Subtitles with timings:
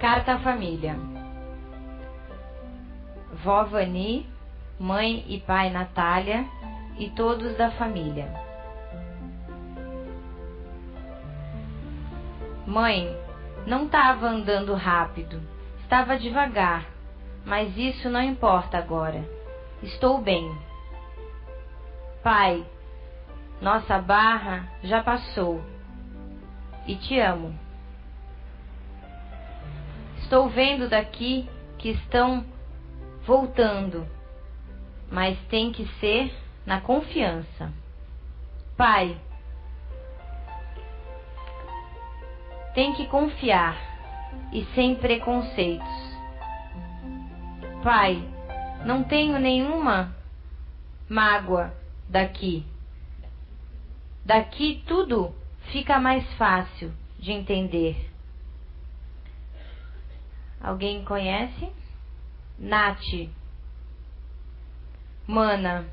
[0.00, 0.96] Carta à família.
[3.44, 4.26] Vó Vani,
[4.78, 6.46] mãe e pai Natália
[6.98, 8.32] e todos da família.
[12.66, 13.14] Mãe,
[13.66, 15.38] não estava andando rápido,
[15.82, 16.86] estava devagar,
[17.44, 19.22] mas isso não importa agora.
[19.82, 20.50] Estou bem.
[22.22, 22.64] Pai,
[23.60, 25.62] nossa barra já passou
[26.86, 27.54] e te amo.
[30.30, 32.46] Estou vendo daqui que estão
[33.26, 34.06] voltando,
[35.10, 36.32] mas tem que ser
[36.64, 37.72] na confiança.
[38.76, 39.20] Pai,
[42.76, 43.76] tem que confiar
[44.52, 46.16] e sem preconceitos.
[47.82, 48.22] Pai,
[48.86, 50.14] não tenho nenhuma
[51.08, 51.74] mágoa
[52.08, 52.64] daqui.
[54.24, 55.34] Daqui tudo
[55.72, 58.09] fica mais fácil de entender.
[60.60, 61.70] Alguém conhece?
[62.58, 63.28] Nath.
[65.26, 65.86] Mana.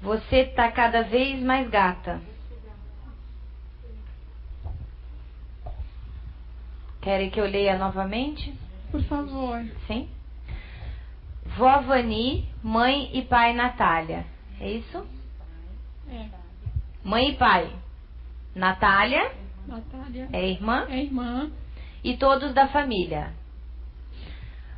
[0.00, 2.20] Você tá cada vez mais gata.
[7.00, 8.54] Querem que eu leia novamente?
[8.90, 9.64] Por favor.
[9.86, 10.08] Sim.
[11.56, 14.24] Vó Vani, mãe e pai Natália.
[14.60, 15.06] É isso?
[16.08, 16.28] É.
[17.04, 17.70] Mãe e pai.
[18.54, 19.32] Natália
[19.66, 21.50] Natália é irmã é irmã.
[22.02, 23.32] E todos da família.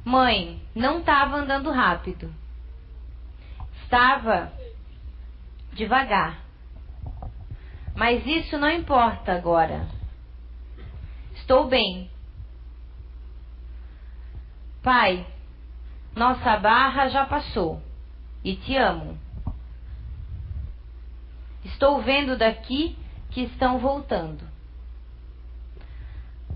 [0.04, 2.32] Mãe, não estava andando rápido.
[3.82, 4.52] Estava
[5.72, 6.42] devagar.
[7.94, 9.86] Mas isso não importa agora.
[11.34, 12.10] Estou bem.
[14.82, 15.26] Pai,
[16.14, 17.82] nossa barra já passou
[18.44, 19.18] e te amo.
[21.64, 22.96] Estou vendo daqui
[23.30, 24.53] que estão voltando.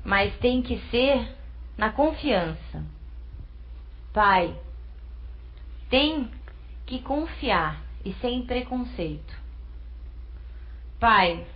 [0.08, 1.36] Mas tem que ser
[1.76, 2.82] na confiança.
[4.10, 4.58] Pai,
[5.90, 6.30] tem
[6.86, 9.36] que confiar e sem preconceito.
[10.98, 11.46] Pai,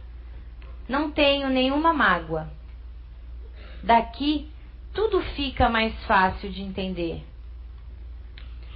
[0.87, 2.53] não tenho nenhuma mágoa.
[3.83, 4.51] Daqui
[4.93, 7.25] tudo fica mais fácil de entender.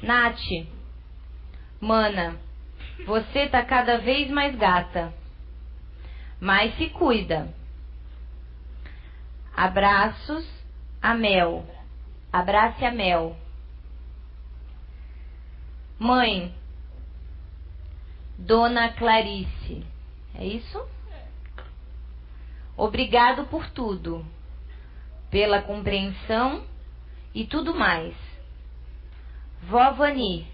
[0.03, 0.41] Nath,
[1.79, 2.41] mana,
[3.05, 5.13] você tá cada vez mais gata.
[6.41, 7.55] Mas se cuida.
[9.57, 10.47] Abraços
[11.01, 11.65] a Mel.
[12.31, 13.35] Abrace a Mel.
[15.99, 16.55] Mãe,
[18.37, 19.83] Dona Clarice.
[20.35, 20.87] É isso?
[22.77, 24.27] Obrigado por tudo,
[25.31, 26.63] pela compreensão
[27.35, 28.15] e tudo mais.
[29.63, 30.47] Vó Vani,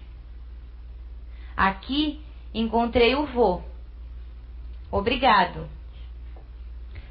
[1.57, 3.61] aqui encontrei o vô.
[4.89, 5.67] Obrigado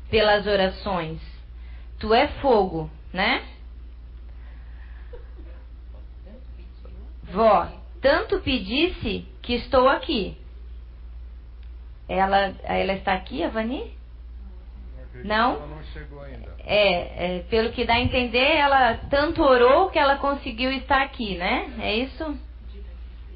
[0.09, 1.32] pelas orações.
[2.03, 3.45] Tu é fogo, né?
[7.31, 7.69] Vó,
[8.01, 10.37] tanto pedisse que estou aqui.
[12.09, 13.97] Ela, ela está aqui, a Vani?
[15.23, 15.53] Não?
[15.53, 16.53] Ela não chegou ainda.
[16.67, 21.37] É, é, pelo que dá a entender, ela tanto orou que ela conseguiu estar aqui,
[21.37, 21.73] né?
[21.79, 22.37] É isso?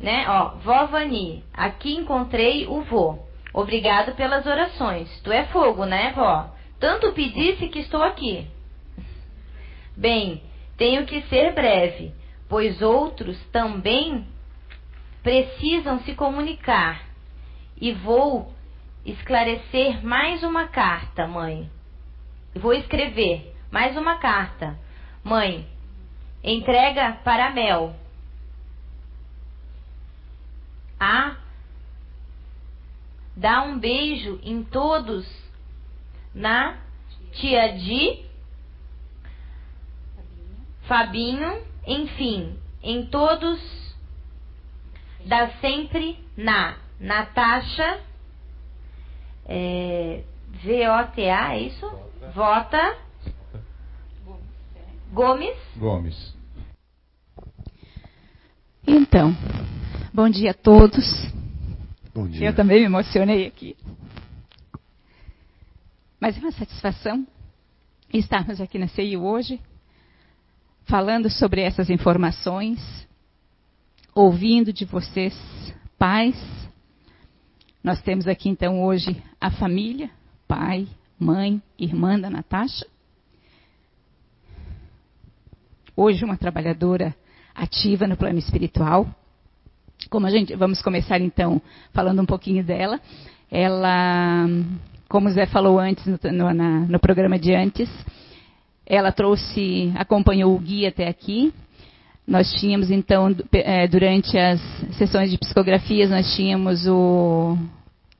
[0.00, 0.26] Né?
[0.28, 3.16] Ó, vó Vani, aqui encontrei o vô.
[3.54, 5.20] Obrigado pelas orações.
[5.22, 6.50] Tu é fogo, né, vó?
[6.80, 8.55] Tanto pedisse que estou aqui.
[9.96, 10.42] Bem,
[10.76, 12.12] tenho que ser breve,
[12.48, 14.26] pois outros também
[15.22, 17.02] precisam se comunicar.
[17.80, 18.54] E vou
[19.04, 21.70] esclarecer mais uma carta, mãe.
[22.54, 24.78] Vou escrever mais uma carta.
[25.24, 25.66] Mãe,
[26.44, 27.94] entrega para Mel.
[31.00, 31.36] A.
[33.36, 35.26] Dá um beijo em todos
[36.34, 36.78] na
[37.32, 38.25] tia Di,
[40.86, 43.60] Fabinho, enfim, em todos.
[45.24, 48.00] Dá sempre na Natasha,
[49.44, 50.22] é,
[50.62, 51.86] V-O-T-A, é isso?
[52.34, 52.96] Vota.
[55.12, 55.56] Gomes.
[55.76, 56.36] Gomes.
[58.86, 59.34] Então,
[60.12, 61.04] bom dia a todos.
[62.14, 62.48] Bom dia.
[62.48, 63.76] Eu também me emocionei aqui.
[66.20, 67.26] Mas é uma satisfação
[68.12, 69.60] estarmos aqui na CEIU hoje,
[70.86, 72.78] falando sobre essas informações,
[74.14, 75.34] ouvindo de vocês,
[75.98, 76.36] pais.
[77.82, 80.10] Nós temos aqui então hoje a família,
[80.46, 80.88] pai,
[81.18, 82.86] mãe, irmã da Natasha.
[85.96, 87.14] Hoje uma trabalhadora
[87.54, 89.06] ativa no plano espiritual.
[90.08, 91.60] Como a gente, vamos começar então
[91.92, 93.00] falando um pouquinho dela.
[93.50, 94.46] Ela,
[95.08, 97.88] como o Zé falou antes no, no, na, no programa de antes,
[98.86, 101.52] ela trouxe, acompanhou o guia até aqui.
[102.26, 104.60] Nós tínhamos então, é, durante as
[104.96, 107.56] sessões de psicografias, nós tínhamos o.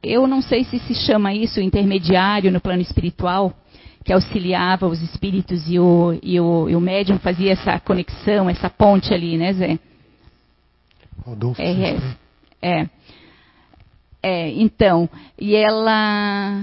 [0.03, 3.53] Eu não sei se se chama isso intermediário no plano espiritual,
[4.05, 8.71] que auxiliava os espíritos e o, e o, e o médium fazia essa conexão, essa
[8.71, 9.79] ponte ali, né, Zé?
[11.25, 11.61] Rodolfo.
[11.61, 11.97] É,
[12.63, 12.89] é,
[14.23, 15.09] é, então,
[15.39, 16.63] e ela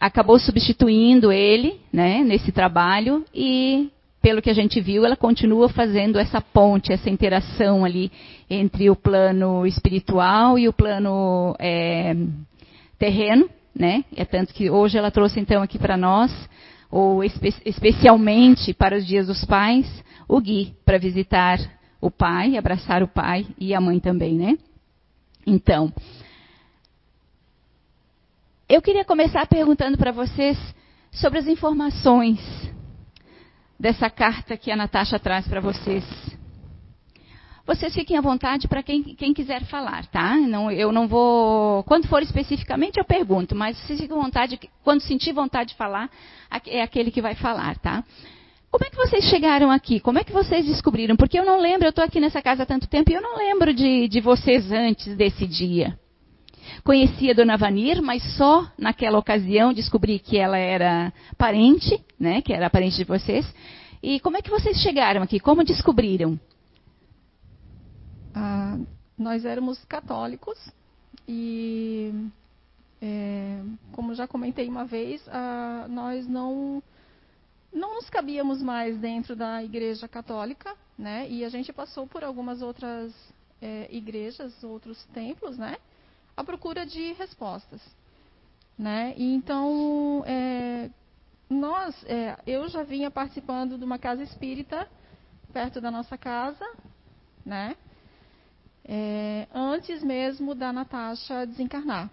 [0.00, 3.90] acabou substituindo ele, né, nesse trabalho e
[4.20, 8.10] pelo que a gente viu, ela continua fazendo essa ponte, essa interação ali
[8.50, 12.12] entre o plano espiritual e o plano é,
[12.98, 14.04] terreno, né?
[14.16, 16.32] É tanto que hoje ela trouxe então aqui para nós,
[16.90, 19.86] ou espe especialmente para os dias dos pais,
[20.26, 21.60] o Gui para visitar
[22.00, 24.58] o pai, abraçar o pai e a mãe também, né?
[25.46, 25.92] Então,
[28.68, 30.58] eu queria começar perguntando para vocês
[31.12, 32.40] sobre as informações
[33.78, 36.04] dessa carta que a Natasha traz para vocês.
[37.64, 40.36] Vocês fiquem à vontade para quem, quem, quiser falar, tá?
[40.36, 41.82] Não, eu não vou.
[41.84, 46.08] Quando for especificamente, eu pergunto, mas vocês fiquem à vontade, quando sentir vontade de falar,
[46.66, 48.04] é aquele que vai falar, tá?
[48.70, 49.98] Como é que vocês chegaram aqui?
[49.98, 51.16] Como é que vocês descobriram?
[51.16, 53.36] Porque eu não lembro, eu estou aqui nessa casa há tanto tempo e eu não
[53.36, 55.98] lembro de, de vocês antes desse dia.
[56.84, 62.40] Conhecia Dona Vanir, mas só naquela ocasião descobri que ela era parente, né?
[62.42, 63.46] Que era parente de vocês.
[64.02, 65.40] E como é que vocês chegaram aqui?
[65.40, 66.38] Como descobriram?
[68.34, 68.78] Ah,
[69.18, 70.58] nós éramos católicos
[71.26, 72.12] e,
[73.00, 73.60] é,
[73.92, 76.82] como já comentei uma vez, ah, nós não
[77.72, 81.28] não nos cabíamos mais dentro da igreja católica, né?
[81.28, 83.12] E a gente passou por algumas outras
[83.60, 85.76] é, igrejas, outros templos, né?
[86.36, 87.80] À procura de respostas,
[88.78, 89.14] né?
[89.16, 90.90] E então é,
[91.48, 94.88] nós, é, eu já vinha participando de uma casa espírita
[95.52, 96.64] perto da nossa casa,
[97.44, 97.76] né?
[98.88, 102.08] é, antes mesmo da Natasha desencarnar.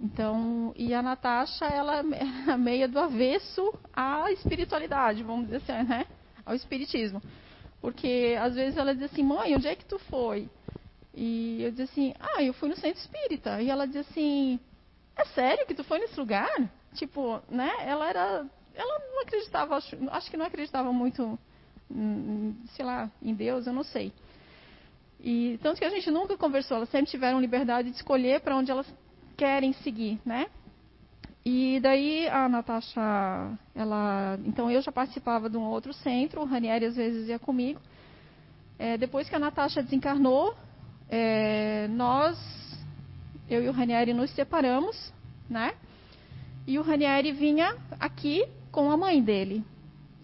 [0.00, 2.02] Então, e a Natasha, ela é
[2.58, 6.06] meia do avesso à espiritualidade, vamos dizer assim, né?
[6.44, 7.22] Ao espiritismo.
[7.80, 10.50] Porque às vezes ela diz assim, mãe, onde é que tu foi?
[11.14, 13.60] E eu diz assim, ah, eu fui no centro espírita.
[13.60, 14.58] E ela diz assim,
[15.16, 16.50] é sério que tu foi nesse lugar?
[16.94, 17.70] Tipo, né?
[17.80, 21.38] Ela era, ela não acreditava, acho, acho que não acreditava muito,
[22.74, 24.12] sei lá, em Deus, eu não sei.
[25.20, 28.70] E tanto que a gente nunca conversou, elas sempre tiveram liberdade de escolher para onde
[28.70, 28.86] elas
[29.36, 30.46] querem seguir, né?
[31.44, 33.00] E daí a Natasha,
[33.74, 37.80] ela, então eu já participava de um outro centro, o Ranieri às vezes ia comigo.
[38.78, 40.56] É, depois que a Natasha desencarnou,
[41.14, 42.38] é, nós,
[43.46, 45.12] eu e o Ranieri nos separamos,
[45.48, 45.74] né?
[46.66, 49.62] E o Ranieri vinha aqui com a mãe dele.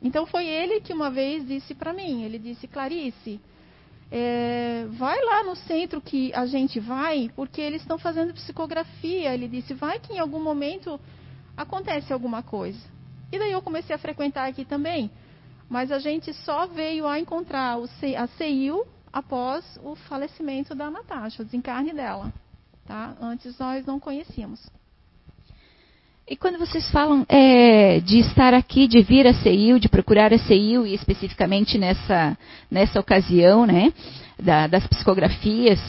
[0.03, 3.39] Então foi ele que uma vez disse para mim, ele disse, Clarice,
[4.11, 9.35] é, vai lá no centro que a gente vai, porque eles estão fazendo psicografia.
[9.35, 10.99] Ele disse, vai que em algum momento
[11.55, 12.81] acontece alguma coisa.
[13.31, 15.11] E daí eu comecei a frequentar aqui também.
[15.69, 21.45] Mas a gente só veio a encontrar a CEIU após o falecimento da Natasha, o
[21.45, 22.33] desencarne dela.
[22.87, 23.15] Tá?
[23.21, 24.61] Antes nós não conhecíamos.
[26.31, 30.39] E quando vocês falam é, de estar aqui, de vir a CEIU, de procurar a
[30.39, 32.37] CEIU, e especificamente nessa,
[32.71, 33.93] nessa ocasião, né,
[34.39, 35.81] da, das psicografias,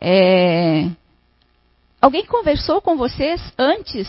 [0.00, 0.88] é,
[2.00, 4.08] alguém conversou com vocês antes?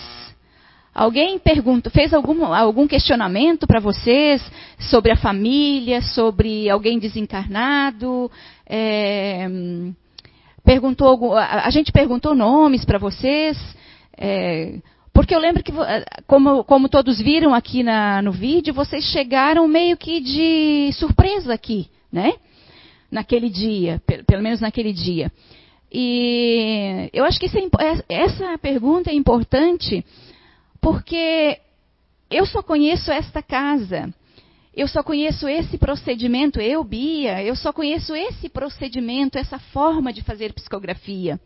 [0.93, 4.41] Alguém perguntou, fez algum, algum questionamento para vocês
[4.79, 8.31] sobre a família, sobre alguém desencarnado?
[8.67, 9.47] É,
[10.63, 13.57] perguntou, a, gente perguntou nomes para vocês?
[14.17, 14.79] É,
[15.13, 19.65] porque eu lembro que, eh, como, como todos viram aqui na, no vídeo, vocês chegaram
[19.65, 22.33] meio que de surpresa aqui, né?
[23.09, 25.31] Naquele dia, pelo menos naquele dia.
[25.89, 30.05] E eu acho que é, essa pergunta é importante
[30.81, 31.59] porque
[32.29, 34.13] eu só conheço esta casa.
[34.75, 40.21] Eu só conheço esse procedimento, eu, Bia, eu só conheço esse procedimento, essa forma de
[40.21, 41.39] fazer psicografia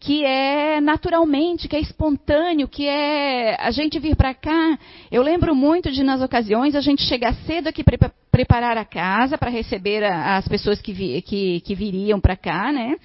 [0.00, 4.78] que é naturalmente, que é espontâneo, que é a gente vir para cá.
[5.10, 9.36] Eu lembro muito de, nas ocasiões, a gente chegar cedo aqui para preparar a casa
[9.36, 12.96] para receber a, as pessoas que, vi, que, que viriam para cá, né?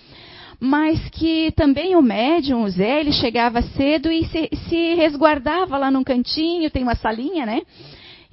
[0.60, 5.90] Mas que também o médium, o Zé, ele chegava cedo e se, se resguardava lá
[5.90, 7.64] num cantinho, tem uma salinha, né?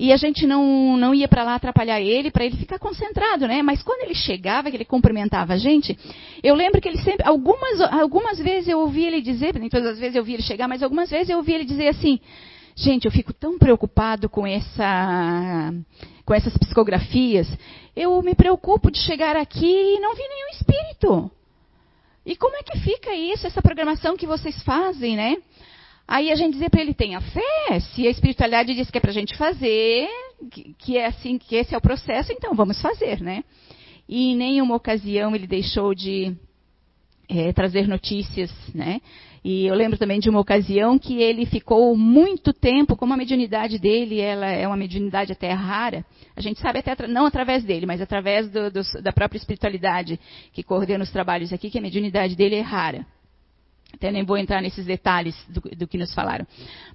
[0.02, 3.60] E a gente não, não ia para lá atrapalhar ele, para ele ficar concentrado, né?
[3.60, 5.94] Mas quando ele chegava, que ele cumprimentava a gente,
[6.42, 9.98] eu lembro que ele sempre, algumas, algumas vezes eu ouvi ele dizer, nem todas as
[9.98, 12.18] vezes eu ouvi ele chegar, mas algumas vezes eu ouvi ele dizer assim,
[12.76, 15.70] Gente, eu fico tão preocupado com essa
[16.24, 17.46] com essas psicografias.
[17.94, 21.30] Eu me preocupo de chegar aqui e não vi nenhum espírito.
[22.24, 25.36] E como é que fica isso, essa programação que vocês fazem, né?
[26.10, 27.78] Aí a gente dizia para ele, tenha fé.
[27.94, 30.08] Se a espiritualidade diz que é para a gente fazer,
[30.76, 33.44] que, é assim, que esse é o processo, então vamos fazer, né?
[34.08, 36.34] E em nenhuma ocasião ele deixou de
[37.28, 39.00] é, trazer notícias, né?
[39.44, 43.78] E eu lembro também de uma ocasião que ele ficou muito tempo, como a mediunidade
[43.78, 46.04] dele, ela é uma mediunidade até rara.
[46.34, 50.18] A gente sabe até não através dele, mas através do, do, da própria espiritualidade
[50.52, 53.06] que coordena os trabalhos aqui, que a mediunidade dele é rara.
[53.94, 56.46] Até nem vou entrar nesses detalhes do, do, que nos falaram.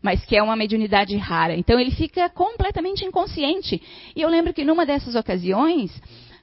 [0.01, 1.55] Mas que é uma mediunidade rara.
[1.55, 3.81] Então ele fica completamente inconsciente.
[4.15, 5.91] E eu lembro que numa dessas ocasiões,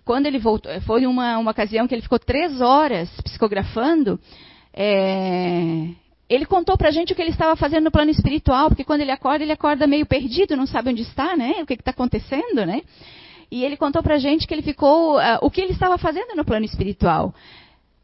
[0.04, 4.18] quando ele voltou, foi uma, uma ocasião que ele ficou três horas psicografando,
[4.75, 5.88] é,
[6.28, 9.11] ele contou pra gente o que ele estava fazendo no plano espiritual, porque quando ele
[9.11, 11.56] acorda, ele acorda meio perdido, não sabe onde está, né?
[11.61, 12.82] O que está acontecendo, né?
[13.50, 16.42] E ele contou pra gente que ele ficou, uh, o que ele estava fazendo no
[16.42, 17.35] plano espiritual.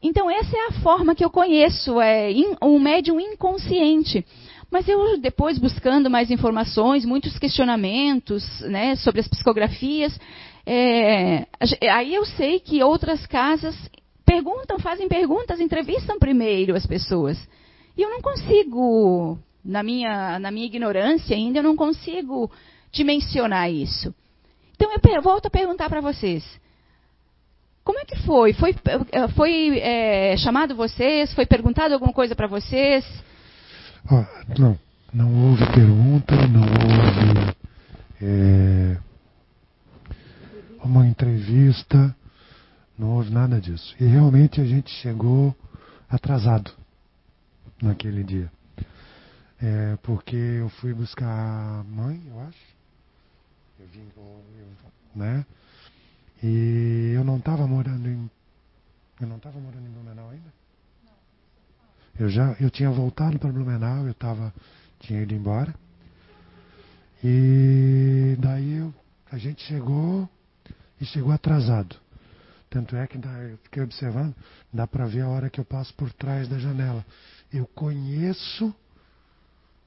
[0.02, 2.30] Então, essa é a forma que eu conheço, é
[2.62, 4.24] um médium inconsciente.
[4.70, 10.18] Mas eu, depois, buscando mais informações, muitos questionamentos né, sobre as psicografias,
[10.66, 11.46] é,
[11.90, 13.74] aí eu sei que outras casas
[14.24, 17.38] perguntam, fazem perguntas, entrevistam primeiro as pessoas.
[17.96, 22.50] E eu não consigo, na minha, na minha ignorância ainda, eu não consigo
[22.92, 24.14] dimensionar isso.
[24.76, 26.44] Então eu volto a perguntar para vocês.
[27.88, 28.52] Como é que foi?
[28.52, 28.76] Foi,
[29.12, 31.32] eh, foi é, chamado vocês?
[31.32, 33.02] Foi perguntado alguma coisa para vocês?
[34.12, 34.26] Oh,
[34.60, 34.78] não,
[35.10, 37.56] não houve pergunta, não houve
[38.20, 38.98] é,
[40.84, 42.14] uma entrevista.
[42.98, 43.96] Não houve nada disso.
[43.98, 45.56] E realmente a gente chegou
[46.10, 46.70] atrasado
[47.80, 48.52] naquele dia.
[49.62, 52.76] É, porque eu fui buscar a mãe, eu acho.
[53.80, 54.42] Eu vim com.
[55.14, 55.46] né?
[56.42, 58.30] E eu não estava morando em.
[59.20, 60.52] Eu não estava morando em Blumenau ainda?
[62.18, 64.52] Eu já eu tinha voltado para Blumenau, eu tava,
[65.00, 65.74] tinha ido embora.
[67.22, 68.94] E daí eu,
[69.30, 70.28] a gente chegou
[71.00, 71.96] e chegou atrasado.
[72.70, 74.34] Tanto é que eu fiquei observando,
[74.72, 77.04] dá para ver a hora que eu passo por trás da janela.
[77.52, 78.74] Eu conheço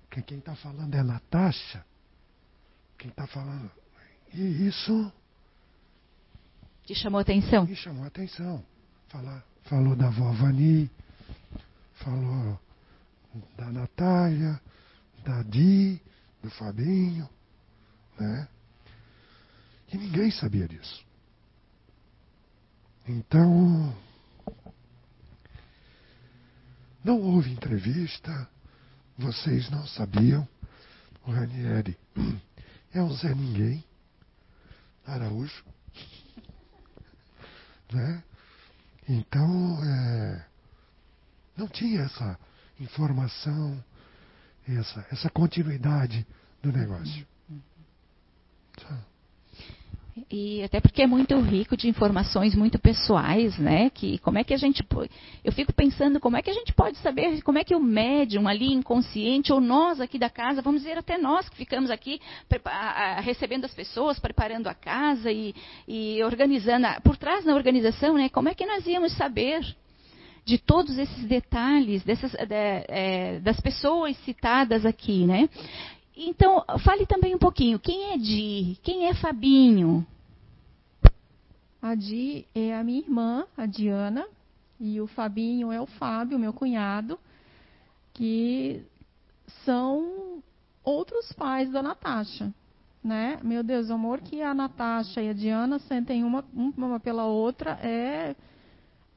[0.10, 1.86] que quem está falando é Natasha.
[2.98, 3.72] Quem está falando.
[4.34, 5.12] E isso.
[6.92, 7.66] Te chamou atenção?
[7.66, 8.62] Me chamou atenção.
[9.08, 10.92] Fala, falou da vó Vani,
[11.94, 12.60] falou
[13.56, 14.60] da Natália,
[15.24, 16.02] da Di,
[16.44, 17.30] do Fabinho,
[18.20, 18.46] né?
[19.94, 21.02] E ninguém sabia disso.
[23.08, 23.96] Então,
[27.06, 28.50] não houve entrevista,
[29.18, 30.46] vocês não sabiam.
[31.26, 31.98] O Ranieri
[32.92, 33.82] é um Zé Ninguém,
[35.06, 35.64] Araújo.
[37.92, 38.24] Né?
[39.08, 40.46] Então, é,
[41.58, 42.40] não tinha essa
[42.80, 43.84] informação,
[44.68, 46.26] essa, essa continuidade
[46.62, 47.28] do negócio.
[50.30, 53.90] E até porque é muito rico de informações muito pessoais, né?
[53.90, 54.86] Que como é que a gente
[55.44, 58.48] eu fico pensando como é que a gente pode saber como é que o médium
[58.48, 62.20] ali inconsciente ou nós aqui da casa, vamos dizer até nós que ficamos aqui
[63.22, 65.56] recebendo as pessoas, preparando a casa e,
[65.88, 68.28] e organizando por trás da organização, né?
[68.28, 69.64] Como é que nós íamos saber
[70.44, 72.56] de todos esses detalhes dessas, de,
[72.88, 75.48] é, das pessoas citadas aqui, né?
[76.16, 77.80] Então, fale também um pouquinho.
[77.80, 78.78] Quem é Di?
[78.84, 80.06] Quem é Fabinho?
[81.82, 84.28] A Di é a minha irmã, a Diana,
[84.80, 87.20] e o Fabinho é o Fábio, meu cunhado,
[88.14, 88.84] que
[89.66, 90.44] são
[90.84, 92.54] outros pais da Natasha.
[93.04, 93.40] Né?
[93.42, 97.72] Meu Deus, o amor que a Natasha e a Diana sentem uma, uma pela outra
[97.82, 98.36] é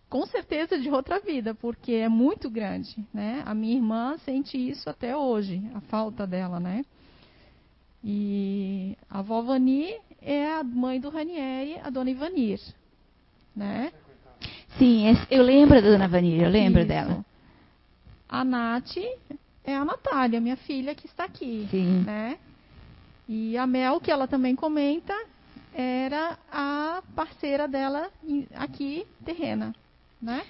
[0.08, 3.42] com certeza de outra vida, porque é muito grande, né?
[3.44, 6.84] A minha irmã sente isso até hoje, a falta dela, né?
[8.02, 12.60] E a avó Vani é a mãe do Ranieri, a dona Ivanir,
[13.56, 13.92] né?
[14.78, 16.88] Sim, eu lembro da dona Ivanir, eu lembro isso.
[16.88, 17.24] dela.
[18.28, 18.96] A Nath
[19.64, 22.02] é a Natália, minha filha que está aqui, Sim.
[22.04, 22.38] né?
[23.28, 25.14] E a Mel, que ela também comenta,
[25.72, 28.10] era a parceira dela
[28.54, 29.74] aqui, terrena
[30.24, 30.42] né?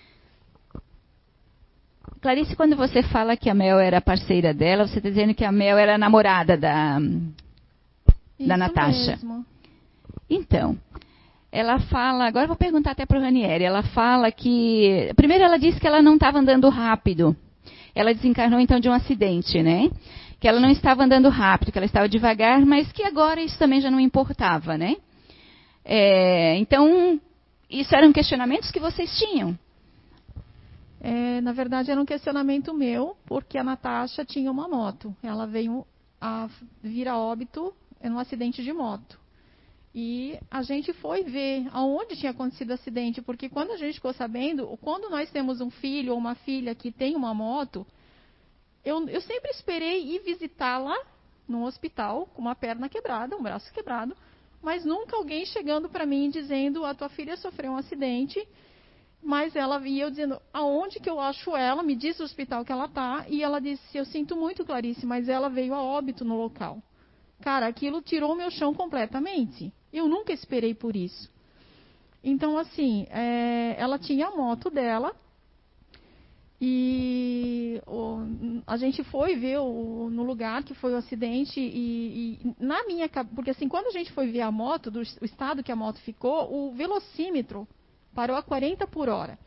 [2.20, 5.52] Clarice, quando você fala que a Mel era parceira dela, você está dizendo que a
[5.52, 6.98] Mel era namorada da,
[8.38, 9.12] Isso da Natasha.
[9.12, 9.44] Mesmo.
[10.30, 10.78] Então,
[11.52, 15.78] ela fala, agora vou perguntar até para o Ranieri, ela fala que, primeiro ela disse
[15.78, 17.36] que ela não estava andando rápido.
[17.94, 19.90] Ela desencarnou então de um acidente, né?
[20.44, 23.80] que ela não estava andando rápido, que ela estava devagar, mas que agora isso também
[23.80, 24.96] já não importava, né?
[25.82, 27.18] É, então,
[27.70, 29.58] isso eram questionamentos que vocês tinham.
[31.06, 35.14] É, na verdade, era um questionamento meu, porque a Natasha tinha uma moto.
[35.22, 35.86] Ela veio
[36.18, 36.48] a
[36.82, 39.20] vir a óbito em um acidente de moto.
[39.94, 44.14] E a gente foi ver aonde tinha acontecido o acidente, porque quando a gente ficou
[44.14, 47.86] sabendo, quando nós temos um filho ou uma filha que tem uma moto,
[48.82, 50.96] eu, eu sempre esperei ir visitá-la
[51.46, 54.16] no hospital com uma perna quebrada, um braço quebrado,
[54.62, 58.42] mas nunca alguém chegando para mim dizendo: a tua filha sofreu um acidente.
[59.24, 61.82] Mas ela ia eu dizendo: aonde que eu acho ela?
[61.82, 63.24] Me diz o hospital que ela tá.
[63.28, 66.82] E ela disse: eu sinto muito, Clarice, mas ela veio a óbito no local.
[67.40, 69.72] Cara, aquilo tirou meu chão completamente.
[69.92, 71.32] Eu nunca esperei por isso.
[72.22, 75.14] Então, assim, é, ela tinha a moto dela,
[76.60, 78.18] e o,
[78.66, 83.08] a gente foi ver o, no lugar que foi o acidente e, e, na minha
[83.34, 86.00] porque assim quando a gente foi ver a moto do o estado que a moto
[86.00, 87.68] ficou o velocímetro
[88.14, 89.38] parou a 40 por hora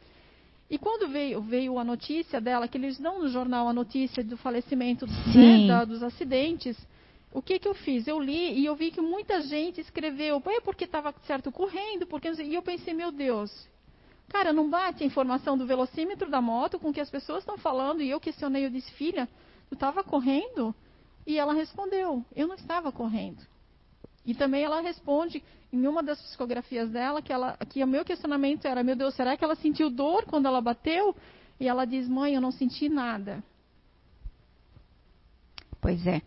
[0.69, 4.37] e quando veio, veio a notícia dela que eles dão no jornal a notícia do
[4.37, 6.77] falecimento né, da, dos acidentes
[7.31, 10.61] o que que eu fiz eu li e eu vi que muita gente escreveu é
[10.61, 13.51] porque estava certo correndo porque e eu pensei meu Deus
[14.29, 17.57] Cara, não bate a informação do velocímetro da moto com o que as pessoas estão
[17.57, 18.01] falando.
[18.01, 19.27] E eu questionei, eu disse, filha,
[19.69, 20.75] tu estava correndo?
[21.25, 23.41] E ela respondeu, eu não estava correndo.
[24.25, 28.65] E também ela responde em uma das psicografias dela que, ela, que o meu questionamento
[28.65, 31.15] era, meu Deus, será que ela sentiu dor quando ela bateu?
[31.59, 33.43] E ela diz, mãe, eu não senti nada.
[35.81, 36.21] Pois é.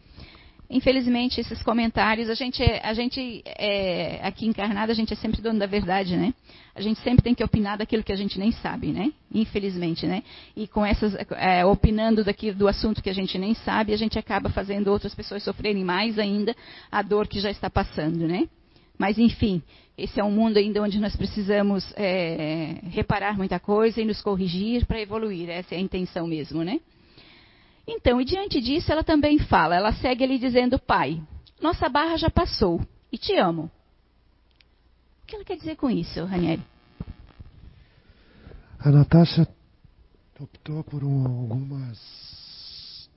[0.69, 5.59] Infelizmente, esses comentários, a gente, a gente é, aqui encarnado, a gente é sempre dono
[5.59, 6.33] da verdade, né?
[6.77, 9.13] A gente sempre tem que opinar daquilo que a gente nem sabe, né?
[9.35, 10.23] Infelizmente, né?
[10.57, 14.17] E com essas, é, opinando daqui, do assunto que a gente nem sabe, a gente
[14.17, 16.55] acaba fazendo outras pessoas sofrerem mais ainda
[16.91, 18.49] a dor que já está passando, né?
[19.00, 19.62] Mas, enfim,
[19.97, 24.84] esse é um mundo ainda onde nós precisamos é, reparar muita coisa e nos corrigir
[24.84, 25.49] para evoluir.
[25.49, 26.78] Essa é a intenção mesmo, né?
[27.89, 31.19] Então, e diante disso, ela também fala, ela segue ali dizendo, pai,
[31.63, 32.78] nossa barra já passou
[33.10, 33.71] e te amo.
[35.23, 36.63] O que ela quer dizer com isso, Ranieri?
[38.80, 39.49] A Natasha
[40.39, 43.08] optou por um, algumas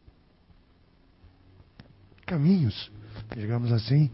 [2.25, 2.89] caminhos,
[3.35, 4.09] digamos assim,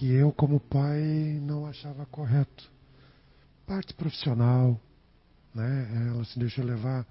[0.00, 1.02] que eu como pai
[1.42, 2.72] não achava correto.
[3.66, 4.80] Parte profissional,
[5.54, 6.08] né?
[6.08, 7.06] Ela se deixou levar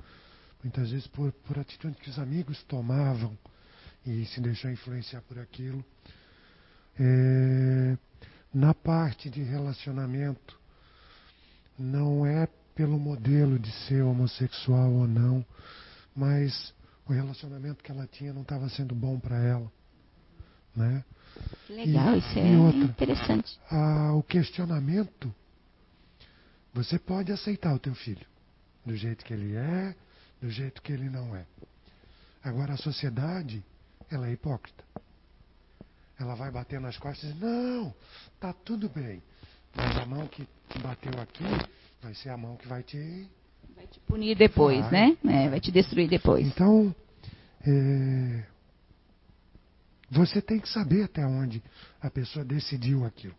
[0.63, 3.37] muitas vezes por, por atitude que os amigos tomavam
[4.03, 5.85] e se deixar influenciar por aquilo.
[6.99, 7.95] É,
[8.51, 10.59] na parte de relacionamento,
[11.77, 15.45] não é pelo modelo de ser homossexual ou não,
[16.15, 16.73] mas
[17.05, 19.71] o relacionamento que ela tinha não estava sendo bom para ela.
[20.75, 21.05] Né?
[21.69, 23.59] Legal, e, isso é outra, interessante.
[23.69, 25.33] A, o questionamento,
[26.73, 28.25] você pode aceitar o teu filho
[28.85, 29.95] do jeito que ele é,
[30.41, 31.45] do jeito que ele não é.
[32.43, 33.63] Agora a sociedade,
[34.09, 34.83] ela é hipócrita.
[36.19, 37.93] Ela vai bater nas costas e diz, não,
[38.39, 39.21] tá tudo bem.
[39.75, 40.47] Mas a mão que
[40.81, 41.43] bateu aqui
[42.01, 43.29] vai ser a mão que vai te.
[43.75, 44.91] Vai te punir depois, vai.
[44.91, 45.17] né?
[45.25, 46.45] É, vai te destruir depois.
[46.47, 46.93] Então,
[47.65, 48.43] é,
[50.11, 51.63] você tem que saber até onde
[52.01, 53.35] a pessoa decidiu aquilo.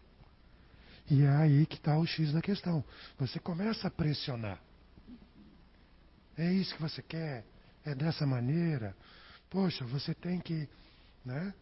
[1.11, 2.85] E é aí que está o X da questão.
[3.19, 4.61] Você começa a pressionar.
[6.39, 7.45] É isso que você quer?
[7.85, 8.97] É dessa maneira?
[9.51, 10.69] Poxa, você tem que.
[11.25, 11.53] Né?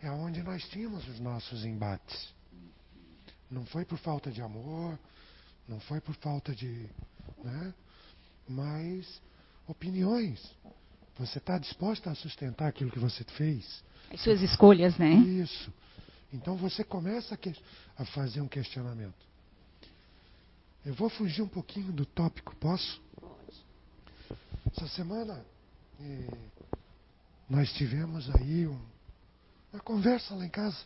[0.00, 2.32] É onde nós tínhamos os nossos embates.
[3.50, 4.98] Não foi por falta de amor,
[5.68, 6.88] não foi por falta de.
[7.44, 7.74] Né?
[8.48, 9.20] Mas
[9.66, 10.56] opiniões.
[11.18, 13.84] Você está disposta a sustentar aquilo que você fez?
[14.12, 15.12] As suas escolhas, né?
[15.12, 15.72] Isso.
[16.32, 17.54] Então você começa a, que...
[17.96, 19.26] a fazer um questionamento.
[20.84, 23.00] Eu vou fugir um pouquinho do tópico, posso?
[24.72, 25.44] Essa semana
[26.00, 26.38] eh,
[27.48, 28.80] nós tivemos aí um,
[29.72, 30.78] uma conversa lá em casa.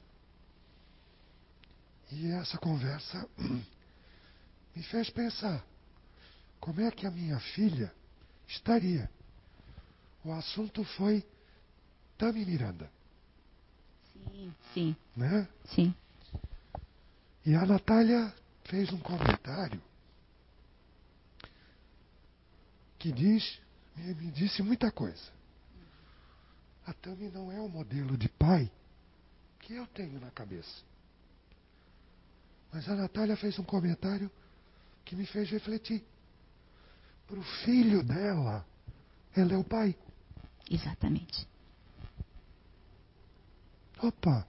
[2.10, 3.28] E essa conversa
[4.74, 5.64] me fez pensar
[6.60, 7.92] como é que a minha filha
[8.46, 9.10] estaria.
[10.24, 11.24] O assunto foi
[12.16, 12.90] Tami Miranda.
[14.30, 14.96] Sim, sim.
[15.16, 15.48] Né?
[15.64, 15.94] Sim.
[17.44, 18.32] E a Natália
[18.64, 19.82] fez um comentário
[22.98, 23.60] que diz
[23.96, 25.32] me, me disse muita coisa.
[26.86, 28.70] A Tami não é o modelo de pai
[29.60, 30.82] que eu tenho na cabeça.
[32.72, 34.30] Mas a Natália fez um comentário
[35.04, 36.02] que me fez refletir.
[37.26, 38.66] Para o filho dela,
[39.36, 39.96] ela é o pai.
[40.70, 41.46] Exatamente.
[44.02, 44.46] Opa!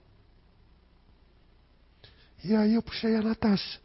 [2.42, 3.80] E aí eu puxei a Natasha.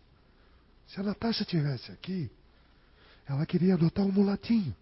[0.87, 2.29] Se a Natasha tivesse aqui,
[3.27, 4.75] ela queria adotar um mulatinho.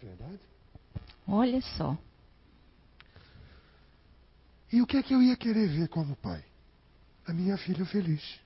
[0.00, 0.40] Verdade?
[1.26, 1.96] Olha só.
[4.72, 6.42] E o que é que eu ia querer ver como pai?
[7.26, 8.40] A minha filha feliz.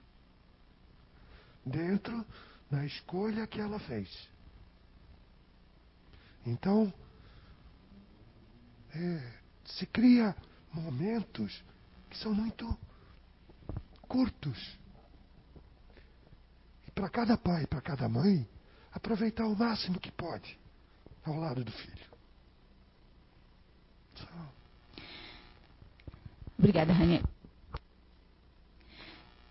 [1.64, 2.26] Dentro
[2.68, 4.28] da escolha que ela fez.
[6.44, 6.92] Então,
[8.94, 10.34] é, se cria
[10.72, 11.62] momentos
[12.10, 12.78] que são muito
[14.02, 14.78] curtos.
[16.86, 18.48] E para cada pai, para cada mãe,
[18.92, 20.58] aproveitar o máximo que pode
[21.24, 22.06] ao lado do filho.
[24.14, 24.52] Só.
[26.58, 27.22] Obrigada, Raniel.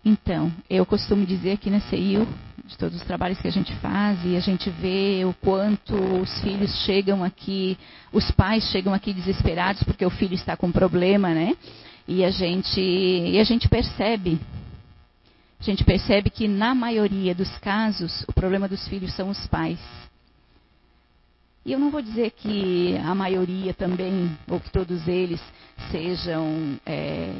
[0.04, 2.26] Então, eu costumo dizer aqui na CEIU,
[2.64, 6.40] de todos os trabalhos que a gente faz, e a gente vê o quanto os
[6.40, 7.78] filhos chegam aqui,
[8.12, 11.56] os pais chegam aqui desesperados porque o filho está com problema, né?
[12.08, 14.40] E a gente, e a gente percebe,
[15.60, 19.78] a gente percebe que na maioria dos casos, o problema dos filhos são os pais.
[21.64, 25.40] E eu não vou dizer que a maioria também, ou que todos eles
[25.92, 27.32] sejam é,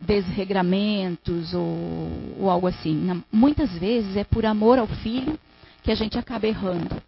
[0.00, 3.22] desregramentos ou, ou, algo assim.
[3.32, 5.38] Muitas vezes é por amor ao filho
[5.82, 7.00] que a gente acaba errando.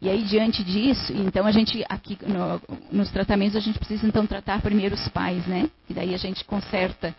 [0.00, 2.60] E aí, diante disso, então a gente, aqui no,
[2.92, 5.70] nos tratamentos, a gente precisa então tratar primeiro os pais, né?
[5.88, 7.14] E daí a gente conserta,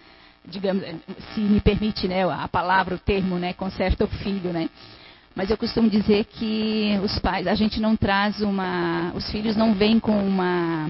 [0.45, 0.83] digamos,
[1.33, 3.53] se me permite né, a palavra, o termo, né?
[3.53, 4.69] Conserta o filho, né?
[5.35, 9.11] Mas eu costumo dizer que os pais, a gente não traz uma.
[9.15, 10.87] Os filhos não vêm com uma,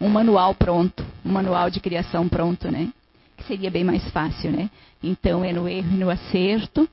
[0.00, 2.90] um manual pronto, um manual de criação pronto, né?
[3.46, 4.70] Seria bem mais fácil, né?
[5.02, 6.88] Então é no erro e no acerto.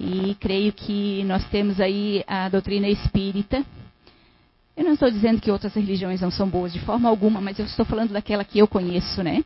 [0.00, 3.64] E creio que nós temos aí a doutrina espírita.
[4.76, 7.66] Eu não estou dizendo que outras religiões não são boas de forma alguma, mas eu
[7.66, 9.44] estou falando daquela que eu conheço, né?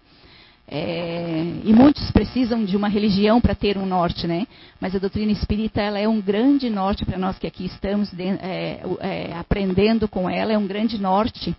[0.68, 4.46] É, e muitos precisam de uma religião para ter um norte, né?
[4.80, 8.24] Mas a doutrina espírita ela é um grande norte para nós que aqui estamos de,
[8.24, 11.54] é, é, aprendendo com ela, é um grande norte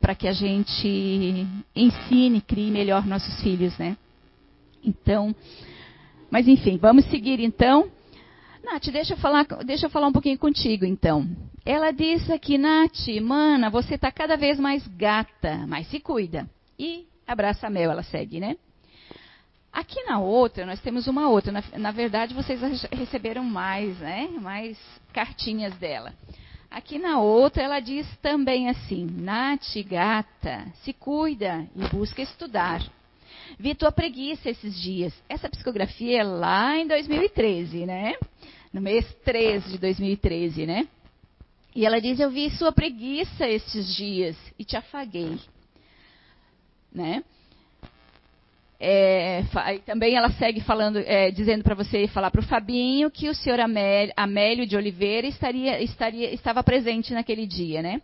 [0.00, 3.96] para que a gente ensine, crie melhor nossos filhos, né?
[4.84, 5.34] Então,
[6.30, 7.90] mas enfim, vamos seguir então.
[8.64, 11.28] Nath, deixa eu falar, deixa eu falar um pouquinho contigo então.
[11.64, 16.48] Ela disse aqui, Nath, mana, você está cada vez mais gata, mas se cuida.
[16.78, 18.56] E abraça Mel, ela segue, né?
[19.72, 21.50] Aqui na outra, nós temos uma outra.
[21.50, 22.60] Na, na, verdade, vocês
[22.92, 24.28] receberam mais, né?
[24.40, 24.78] Mais
[25.12, 26.12] cartinhas dela.
[26.70, 32.82] Aqui na outra, ela diz também assim: Nath, gata, se cuida e busca estudar.
[33.58, 35.12] Vi tua preguiça esses dias.
[35.28, 38.14] Essa psicografia é lá em 2013, né?
[38.72, 40.88] No mês 13 de 2013, né?
[41.74, 45.38] E ela diz: Eu vi sua preguiça esses dias e te afaguei
[46.94, 47.24] né?
[48.78, 49.44] É,
[49.86, 53.60] também ela segue falando, é, dizendo para você falar para o Fabinho que o senhor
[53.60, 58.02] Amélio, Amélio, de Oliveira estaria, estaria, estava presente naquele dia, né?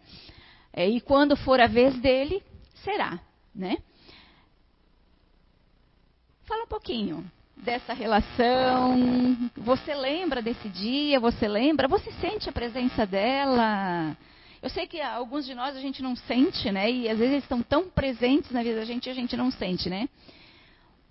[0.72, 2.40] É, e quando for a vez dele,
[2.84, 3.18] será,
[3.52, 3.78] né?
[6.48, 8.96] Fala um pouquinho dessa relação.
[9.54, 11.20] Você lembra desse dia?
[11.20, 11.86] Você lembra?
[11.86, 14.16] Você sente a presença dela?
[14.62, 16.90] Eu sei que alguns de nós a gente não sente, né?
[16.90, 19.50] E às vezes eles estão tão presentes na vida da gente e a gente não
[19.50, 20.08] sente, né?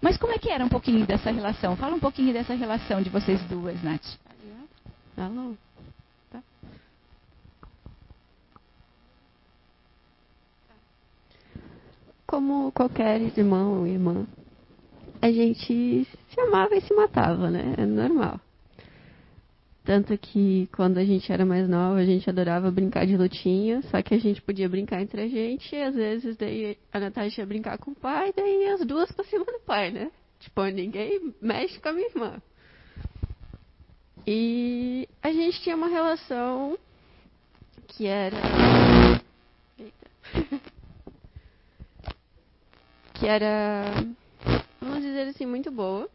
[0.02, 1.78] Mas como é que era um pouquinho dessa relação?
[1.78, 4.18] Fala um pouquinho dessa relação de vocês duas, Nath.
[5.16, 5.54] Alô?
[6.32, 6.42] Tá.
[12.26, 14.26] Como qualquer irmão ou irmã,
[15.22, 17.76] a gente se amava e se matava, né?
[17.78, 18.40] É normal.
[19.84, 24.02] Tanto que quando a gente era mais nova, a gente adorava brincar de lutinha, só
[24.02, 27.48] que a gente podia brincar entre a gente, e às vezes daí a Natasha ia
[27.48, 30.12] brincar com o pai, daí as duas pra cima do pai, né?
[30.40, 32.42] Tipo, ninguém mexe com a minha irmã.
[34.26, 36.78] E a gente tinha uma relação
[37.88, 38.38] que era.
[39.80, 40.62] Eita.
[43.14, 44.06] que era,
[44.88, 46.10] vamos dizer assim, muito boa.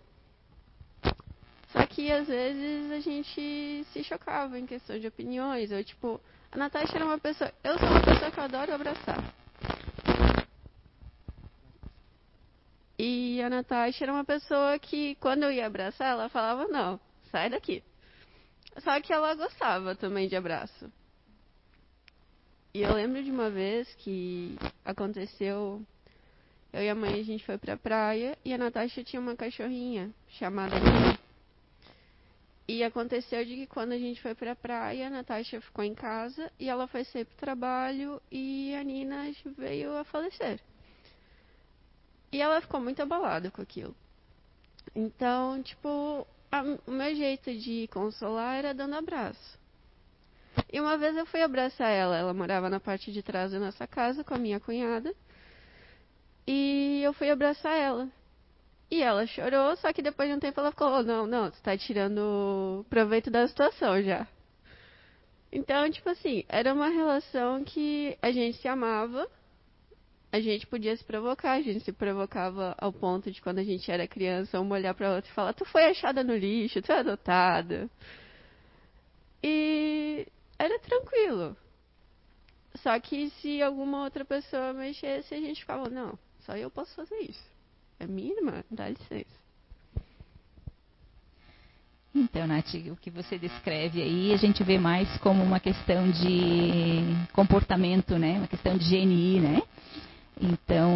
[1.69, 5.71] Só que às vezes a gente se chocava em questão de opiniões.
[5.71, 7.53] Ou tipo, a Natasha era uma pessoa.
[7.63, 9.35] Eu sou uma pessoa que eu adoro abraçar.
[12.99, 17.51] E a Natasha era uma pessoa que, quando eu ia abraçar, ela falava: Não, sai
[17.51, 17.83] daqui.
[18.79, 20.91] Só que ela gostava também de abraço.
[22.75, 25.85] E eu lembro de uma vez que aconteceu.
[26.73, 30.11] Eu e a mãe a gente foi pra praia e a Natasha tinha uma cachorrinha
[30.27, 30.73] chamada
[32.67, 36.51] E aconteceu de que quando a gente foi pra praia, a Natasha ficou em casa
[36.59, 40.61] e ela foi sair pro trabalho e a Nina veio a falecer.
[42.33, 43.95] E ela ficou muito abalada com aquilo.
[44.95, 49.59] Então, tipo, a, o meu jeito de consolar era dando abraço.
[50.73, 53.87] E uma vez eu fui abraçar ela, ela morava na parte de trás da nossa
[53.87, 55.15] casa com a minha cunhada.
[56.47, 58.09] E eu fui abraçar ela.
[58.91, 61.63] E ela chorou, só que depois de um tempo ela ficou, oh, não, não, você
[61.63, 64.27] tá tirando proveito da situação já.
[65.51, 69.27] Então, tipo assim, era uma relação que a gente se amava,
[70.33, 73.91] a gente podia se provocar, a gente se provocava ao ponto de quando a gente
[73.91, 76.99] era criança, uma olhar pra outra e falar, tu foi achada no lixo, tu é
[76.99, 77.89] adotada.
[79.43, 80.27] E
[80.59, 81.57] era tranquilo.
[82.77, 87.19] Só que se alguma outra pessoa mexesse, a gente ficava, não, só eu posso fazer
[87.21, 87.45] isso.
[87.99, 89.43] É minha irmã, dá licença.
[92.15, 97.01] Então, Nath, o que você descreve aí, a gente vê mais como uma questão de
[97.33, 98.39] comportamento, né?
[98.39, 99.63] Uma questão de GNI, né?
[100.39, 100.91] Então,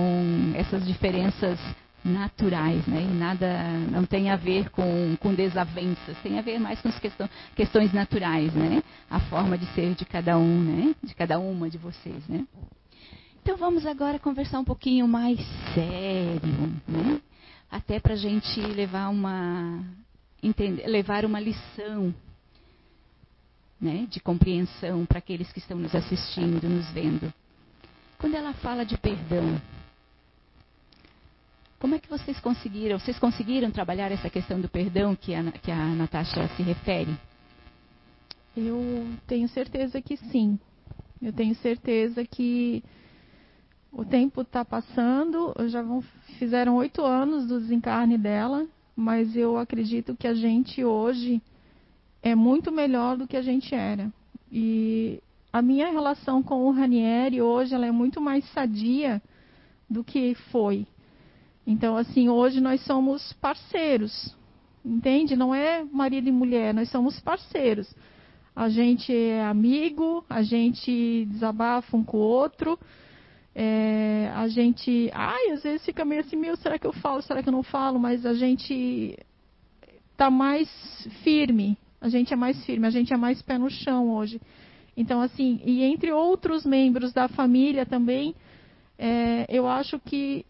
[0.54, 1.59] essas diferenças
[2.04, 3.00] naturais, né?
[3.00, 6.98] E nada, não tem a ver com, com desavenças, tem a ver mais com as
[6.98, 8.82] questão, questões naturais, né?
[9.11, 10.94] A forma de ser de cada um, né?
[11.02, 12.46] De cada uma de vocês, né?
[13.46, 15.38] Então vamos agora conversar um pouquinho mais
[15.72, 17.22] sério, né?
[17.70, 19.85] Até para a gente levar uma
[20.42, 22.12] entender, levar uma lição,
[23.80, 24.09] né?
[24.11, 27.32] De compreensão para aqueles que estão nos assistindo, nos vendo.
[28.18, 29.62] Quando ela fala de perdão,
[31.78, 32.98] como é que vocês conseguiram?
[32.98, 37.16] Vocês conseguiram trabalhar essa questão do perdão que a, que a Natasha se refere?
[38.56, 40.59] Eu tenho certeza que sim.
[41.22, 42.82] Eu tenho certeza que
[43.96, 46.02] o tempo está passando, já vão,
[46.38, 51.40] fizeram oito anos do desencarne dela, mas eu acredito que a gente hoje
[52.22, 54.12] é muito melhor do que a gente era.
[54.52, 55.18] E
[55.50, 59.22] a minha relação com o Ranieri hoje ela é muito mais sadia
[59.88, 60.87] do que foi.
[61.66, 64.37] Então, assim, hoje nós somos parceiros,
[64.85, 65.35] entende?
[65.35, 67.90] Não é marido e mulher, nós somos parceiros.
[68.54, 72.78] A gente é amigo, a gente desabafa um com o outro
[73.59, 77.42] é, a gente, ai, às vezes fica meio assim, meu, será que eu falo, será
[77.42, 77.99] que eu não falo?
[77.99, 79.19] Mas a gente
[80.14, 80.69] tá mais
[81.25, 84.38] firme, a gente é mais firme, a gente é mais pé no chão hoje.
[84.95, 88.35] Então, assim, e entre outros membros da família também,
[88.99, 90.45] é, eu acho que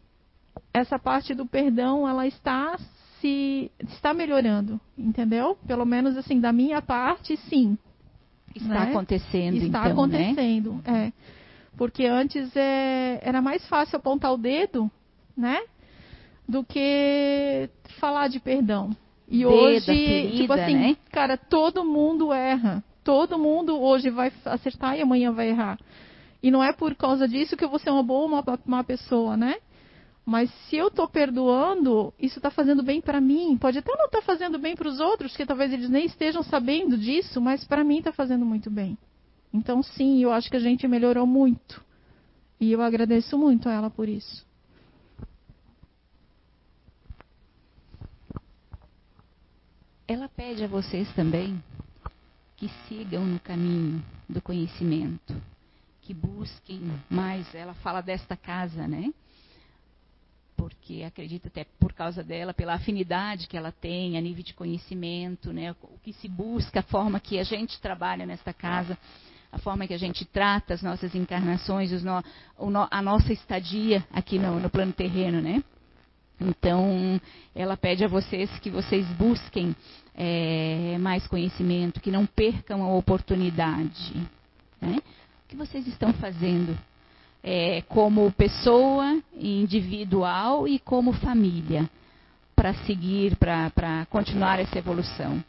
[0.75, 2.77] essa parte do perdão, ela está
[3.21, 5.57] se está melhorando, entendeu?
[5.64, 7.79] Pelo menos assim, da minha parte, sim.
[8.53, 8.90] Está né?
[8.90, 9.90] acontecendo, está então, né?
[9.92, 11.12] acontecendo, né?
[11.14, 11.36] é.
[11.76, 14.90] Porque antes é, era mais fácil apontar o dedo,
[15.36, 15.60] né?
[16.48, 17.68] Do que
[18.00, 18.90] falar de perdão.
[19.28, 20.96] E Dedo, hoje, ferida, tipo assim, né?
[21.10, 22.82] cara, todo mundo erra.
[23.02, 25.78] Todo mundo hoje vai acertar e amanhã vai errar.
[26.42, 28.84] E não é por causa disso que eu vou ser uma boa ou uma má
[28.84, 29.56] pessoa, né?
[30.24, 33.56] Mas se eu estou perdoando, isso está fazendo bem para mim.
[33.56, 36.42] Pode até não estar tá fazendo bem para os outros, que talvez eles nem estejam
[36.42, 38.98] sabendo disso, mas para mim está fazendo muito bem.
[39.52, 41.85] Então, sim, eu acho que a gente melhorou muito.
[42.61, 44.44] E eu agradeço muito a ela por isso.
[50.09, 51.62] Ela pede a vocês também
[52.56, 55.35] que sigam no caminho do conhecimento,
[56.00, 56.80] que busquem
[57.11, 57.52] mais.
[57.54, 59.12] Ela fala desta casa, né?
[60.56, 65.52] Porque acredito até por causa dela, pela afinidade que ela tem a nível de conhecimento,
[65.52, 65.72] né?
[65.82, 68.96] O que se busca, a forma que a gente trabalha nesta casa
[69.57, 72.23] a forma que a gente trata as nossas encarnações, no,
[72.90, 75.64] a nossa estadia aqui no, no plano terreno, né?
[76.38, 77.19] Então,
[77.55, 79.75] ela pede a vocês que vocês busquem
[80.14, 84.12] é, mais conhecimento, que não percam a oportunidade.
[84.79, 84.99] Né?
[84.99, 86.79] O que vocês estão fazendo
[87.42, 91.88] é, como pessoa individual e como família
[92.55, 95.42] para seguir, para continuar essa evolução?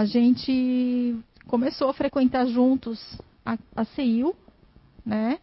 [0.00, 1.14] A gente
[1.46, 4.34] começou a frequentar juntos a, a CEIU,
[5.04, 5.38] né?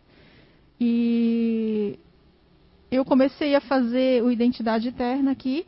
[0.81, 1.99] E
[2.89, 5.67] eu comecei a fazer o Identidade Eterna aqui,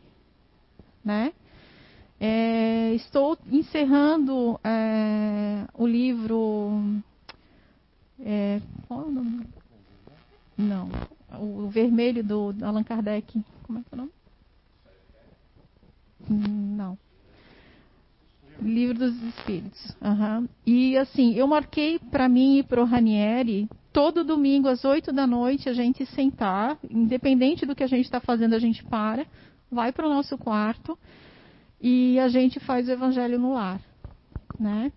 [1.06, 1.34] né?
[2.19, 6.82] É, estou encerrando é, o livro.
[8.19, 9.45] É, qual é o nome?
[10.58, 10.89] Não,
[11.39, 13.39] o, o vermelho do, do Allan Kardec.
[13.63, 14.12] Como é que é o nome?
[16.28, 16.97] Não.
[18.62, 19.95] Livro dos Espíritos.
[20.02, 20.48] Uhum.
[20.65, 25.26] E assim, eu marquei para mim e para o Ranieri, todo domingo às 8 da
[25.26, 29.26] noite, a gente sentar, independente do que a gente está fazendo, a gente para,
[29.72, 30.98] vai para o nosso quarto
[31.82, 33.82] e a gente faz o evangelho no lar.
[34.60, 34.91] Né?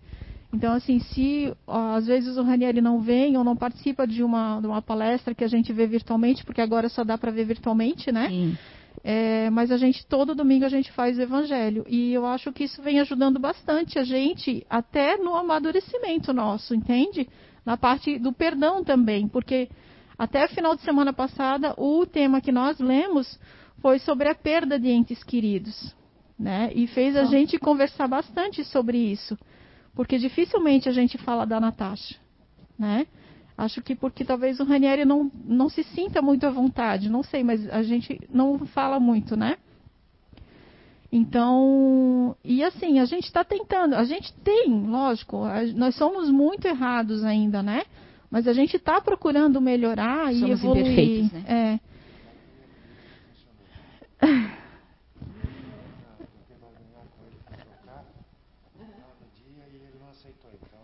[0.53, 4.59] Então, assim, se ó, às vezes o Ranieri não vem ou não participa de uma,
[4.59, 8.11] de uma palestra que a gente vê virtualmente, porque agora só dá para ver virtualmente,
[8.11, 8.29] né?
[8.29, 8.57] Sim.
[9.03, 11.85] É, mas a gente, todo domingo, a gente faz o evangelho.
[11.89, 17.27] E eu acho que isso vem ajudando bastante a gente, até no amadurecimento nosso, entende?
[17.65, 19.69] Na parte do perdão também, porque
[20.17, 23.39] até final de semana passada, o tema que nós lemos
[23.81, 25.93] foi sobre a perda de entes queridos.
[26.39, 26.71] Né?
[26.73, 29.37] E fez a gente conversar bastante sobre isso.
[29.93, 32.15] Porque dificilmente a gente fala da Natasha.
[32.79, 33.05] Né?
[33.57, 37.43] Acho que porque talvez o Ranieri não, não se sinta muito à vontade, não sei,
[37.43, 39.57] mas a gente não fala muito, né?
[41.11, 46.67] Então, e assim, a gente está tentando, a gente tem, lógico, a, nós somos muito
[46.67, 47.83] errados ainda, né?
[48.31, 51.31] Mas a gente está procurando melhorar somos e evoluir.
[51.31, 51.43] Né?
[51.47, 51.93] É.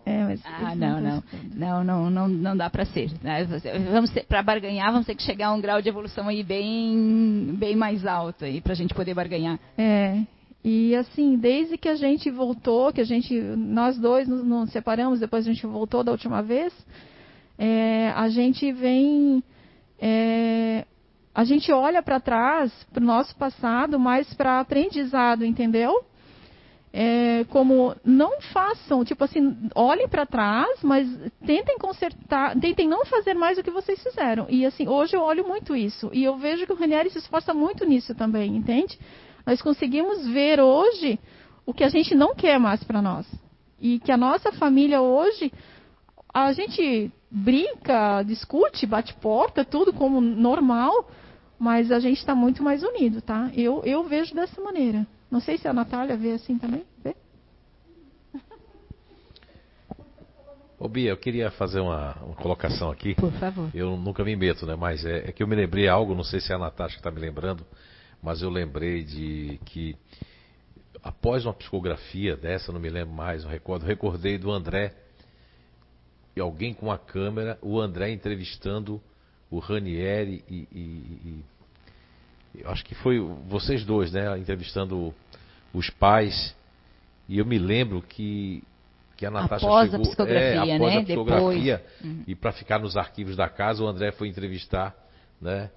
[0.06, 1.22] É, mas ah, não, não,
[1.54, 3.10] não, não, não, não dá para ser.
[3.22, 3.46] Né?
[3.92, 7.76] Vamos para barganhar, vamos ter que chegar a um grau de evolução aí bem, bem
[7.76, 9.58] mais alto aí para a gente poder barganhar.
[9.76, 10.22] É.
[10.62, 15.20] E assim, desde que a gente voltou, que a gente, nós dois nos, nos separamos,
[15.20, 16.74] depois a gente voltou da última vez,
[17.58, 19.42] é, a gente vem,
[19.98, 20.84] é,
[21.34, 26.04] a gente olha para trás, para o nosso passado, mais para aprendizado, entendeu?
[26.92, 31.08] É, como não façam, tipo assim, olhem para trás, mas
[31.46, 34.46] tentem consertar, tentem não fazer mais o que vocês fizeram.
[34.48, 36.10] E assim, hoje eu olho muito isso.
[36.12, 38.98] E eu vejo que o Ranieri se esforça muito nisso também, entende?
[39.46, 41.18] Nós conseguimos ver hoje
[41.64, 43.26] o que a gente não quer mais para nós.
[43.80, 45.52] E que a nossa família hoje,
[46.34, 51.08] a gente brinca, discute, bate porta, tudo como normal,
[51.58, 53.50] mas a gente está muito mais unido, tá?
[53.54, 55.06] Eu, eu vejo dessa maneira.
[55.30, 56.84] Não sei se a Natália vê assim também.
[57.02, 57.14] Vê?
[60.78, 63.14] Ô Bia, eu queria fazer uma, uma, colocação aqui.
[63.14, 63.70] Por favor.
[63.74, 64.74] Eu nunca me meto, né?
[64.74, 67.00] Mas é, é que eu me lembrei algo, não sei se é a Natasha que
[67.00, 67.64] está me lembrando,
[68.22, 69.94] mas eu lembrei de que
[71.02, 74.94] após uma psicografia dessa, não me lembro mais, não recordo, recordei do André
[76.34, 79.00] e alguém com a câmera, o André entrevistando
[79.50, 81.44] o Ranieri e, e, e
[82.64, 85.14] acho que foi vocês dois, né, entrevistando
[85.72, 86.54] os pais.
[87.28, 88.62] E eu me lembro que
[89.20, 91.00] que a Natasha após chegou, a psicografia, é, após né?
[91.00, 92.24] a psicografia Depois.
[92.26, 94.96] E para ficar nos arquivos da casa, o André foi entrevistar,
[95.38, 95.70] né,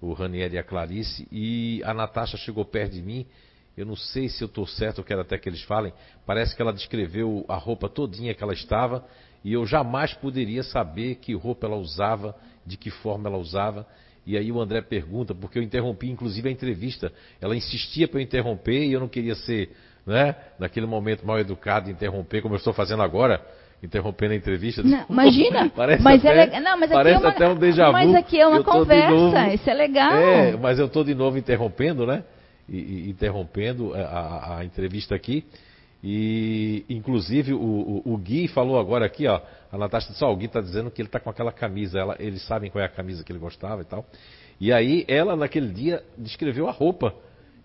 [0.00, 3.26] o Ranier e a Clarice e a Natasha chegou perto de mim.
[3.76, 5.92] Eu não sei se eu estou certo, eu quero até que eles falem.
[6.24, 9.04] Parece que ela descreveu a roupa todinha que ela estava
[9.42, 13.84] e eu jamais poderia saber que roupa ela usava, de que forma ela usava.
[14.26, 17.12] E aí o André pergunta, porque eu interrompi inclusive a entrevista.
[17.40, 19.70] Ela insistia para eu interromper e eu não queria ser,
[20.06, 23.44] né, naquele momento mal educado, interromper, como eu estou fazendo agora,
[23.82, 24.82] interrompendo a entrevista.
[24.82, 26.60] Não, imagina, parece mas até, é.
[26.60, 27.92] Não, mas aqui parece é uma, até um déjà vu.
[27.92, 30.12] Mas aqui é uma conversa, novo, isso é legal.
[30.12, 32.24] É, mas eu estou de novo interrompendo, né?
[32.66, 35.44] E, e, interrompendo a, a, a entrevista aqui.
[36.06, 39.40] E, inclusive, o, o, o, Gui falou agora aqui, ó.
[39.72, 41.98] A Natasha disse: Ó, o Gui está dizendo que ele está com aquela camisa.
[41.98, 44.04] Ela, eles sabem qual é a camisa que ele gostava e tal.
[44.60, 47.14] E aí, ela, naquele dia, descreveu a roupa.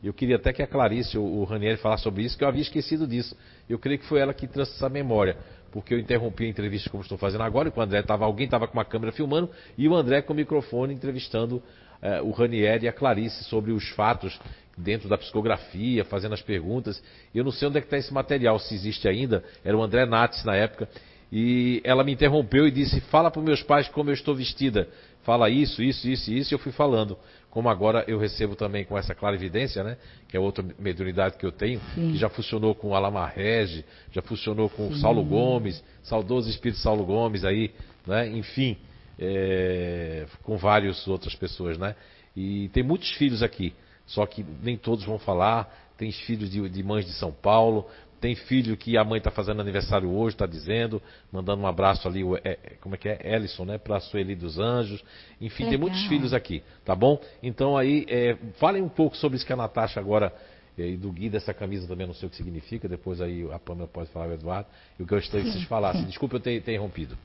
[0.02, 2.62] Eu queria até que a Clarice, o, o Ranieri, falasse sobre isso, que eu havia
[2.62, 3.36] esquecido disso.
[3.69, 5.36] Eu creio que foi ela que trouxe essa memória.
[5.69, 8.69] Porque eu interrompi a entrevista como estou fazendo agora, e o André estava, alguém estava
[8.69, 11.62] com uma câmera filmando, e o André com o microfone entrevistando
[12.01, 14.39] eh, o Ranieri e a Clarice sobre os fatos
[14.77, 17.01] dentro da psicografia, fazendo as perguntas.
[17.33, 19.43] Eu não sei onde é que está esse material, se existe ainda.
[19.63, 20.88] Era o André Nates na época.
[21.31, 24.88] E ela me interrompeu e disse: Fala para meus pais como eu estou vestida.
[25.23, 26.53] Fala isso, isso, isso, isso.
[26.53, 27.17] E eu fui falando.
[27.51, 29.97] Como agora eu recebo também com essa clara evidência, né?
[30.27, 32.12] Que é outra mediunidade que eu tenho, Sim.
[32.12, 35.01] que já funcionou com Alamar Regi, já funcionou com Sim.
[35.01, 37.71] Saulo Gomes, saudoso espírito Saulo Gomes aí,
[38.05, 38.27] né?
[38.29, 38.77] Enfim,
[39.19, 41.95] é, com várias outras pessoas, né?
[42.36, 43.74] E tem muitos filhos aqui.
[44.05, 45.91] Só que nem todos vão falar.
[45.97, 47.86] Tem filhos de, de mães de São Paulo,
[48.22, 51.01] tem filho que a mãe está fazendo aniversário hoje, está dizendo,
[51.32, 53.20] mandando um abraço ali, é, é, como é que é?
[53.24, 53.78] Ellison, né?
[53.78, 55.03] Para a Sueli dos Anjos.
[55.41, 55.70] Enfim, Legal.
[55.70, 57.20] tem muitos filhos aqui, tá bom?
[57.41, 60.34] Então aí, é, falem um pouco sobre isso que a Natasha agora,
[60.78, 63.59] é, e do Gui dessa camisa também, não sei o que significa, depois aí a
[63.59, 66.05] Pamela pode falar, o Eduardo, e o que eu gostaria que vocês falassem.
[66.05, 67.17] Desculpa eu ter, ter interrompido.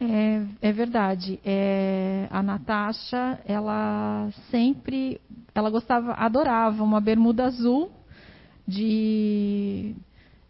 [0.00, 1.40] É, é verdade.
[1.44, 5.20] É, a Natasha, ela sempre,
[5.54, 7.90] ela gostava, adorava uma bermuda azul
[8.66, 9.94] de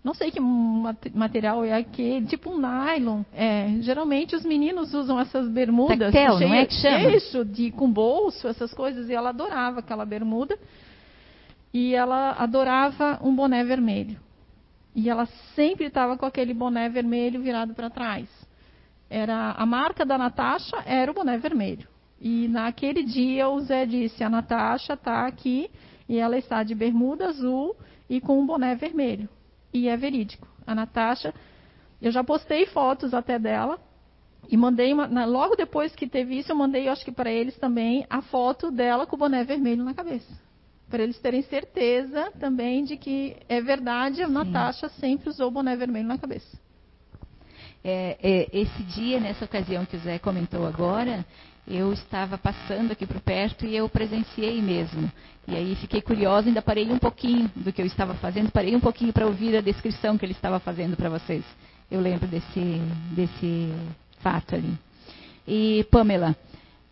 [0.04, 3.22] não sei que material é aquele, tipo um nylon.
[3.34, 6.12] É, geralmente os meninos usam essas bermudas.
[6.12, 7.10] Tactel, não é que chama?
[7.10, 9.10] Isso, de, com bolso, essas coisas.
[9.10, 10.58] E ela adorava aquela bermuda.
[11.74, 14.18] E ela adorava um boné vermelho.
[14.94, 18.26] E ela sempre estava com aquele boné vermelho virado para trás.
[19.10, 21.88] Era a marca da Natasha era o boné vermelho.
[22.20, 25.70] E naquele dia o Zé disse: a Natasha está aqui
[26.08, 27.76] e ela está de bermuda azul
[28.08, 29.28] e com um boné vermelho
[29.72, 30.48] e é verídico.
[30.66, 31.34] A Natasha,
[32.00, 33.78] eu já postei fotos até dela
[34.48, 37.56] e mandei uma, logo depois que teve isso, eu mandei, eu acho que para eles
[37.58, 40.32] também, a foto dela com o boné vermelho na cabeça.
[40.88, 44.32] Para eles terem certeza também de que é verdade, a Sim.
[44.32, 46.58] Natasha sempre usou o boné vermelho na cabeça.
[47.84, 51.24] É, é, esse dia, nessa ocasião que o Zé comentou agora,
[51.66, 55.10] eu estava passando aqui por perto e eu presenciei mesmo.
[55.46, 58.80] E aí fiquei curiosa, ainda parei um pouquinho do que eu estava fazendo, parei um
[58.80, 61.44] pouquinho para ouvir a descrição que ele estava fazendo para vocês.
[61.90, 62.80] Eu lembro desse,
[63.12, 63.72] desse
[64.20, 64.74] fato ali.
[65.46, 66.36] E Pamela,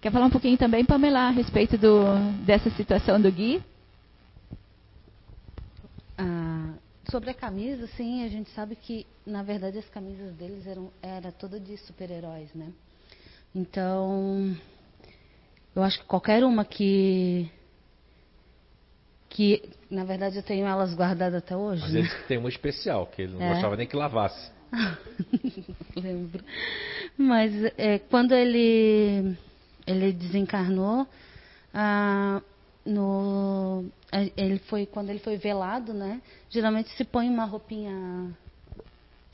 [0.01, 2.05] quer falar um pouquinho também, Pamela, a respeito do,
[2.45, 3.63] dessa situação do Gui?
[6.17, 6.73] Ah,
[7.11, 11.31] sobre a camisa, sim, a gente sabe que, na verdade, as camisas deles eram era
[11.33, 12.73] toda de super-heróis, né?
[13.55, 14.57] Então,
[15.75, 17.51] eu acho que qualquer uma que
[19.29, 21.83] que na verdade eu tenho elas guardadas até hoje.
[21.83, 23.53] Mas ele tem uma especial que ele não é.
[23.53, 24.51] gostava nem que lavasse.
[25.95, 26.43] Lembro.
[27.17, 29.37] Mas é, quando ele
[29.87, 31.07] ele desencarnou,
[31.73, 32.41] ah,
[32.87, 33.85] no
[34.37, 36.21] ele foi quando ele foi velado, né?
[36.49, 38.31] Geralmente se põe uma roupinha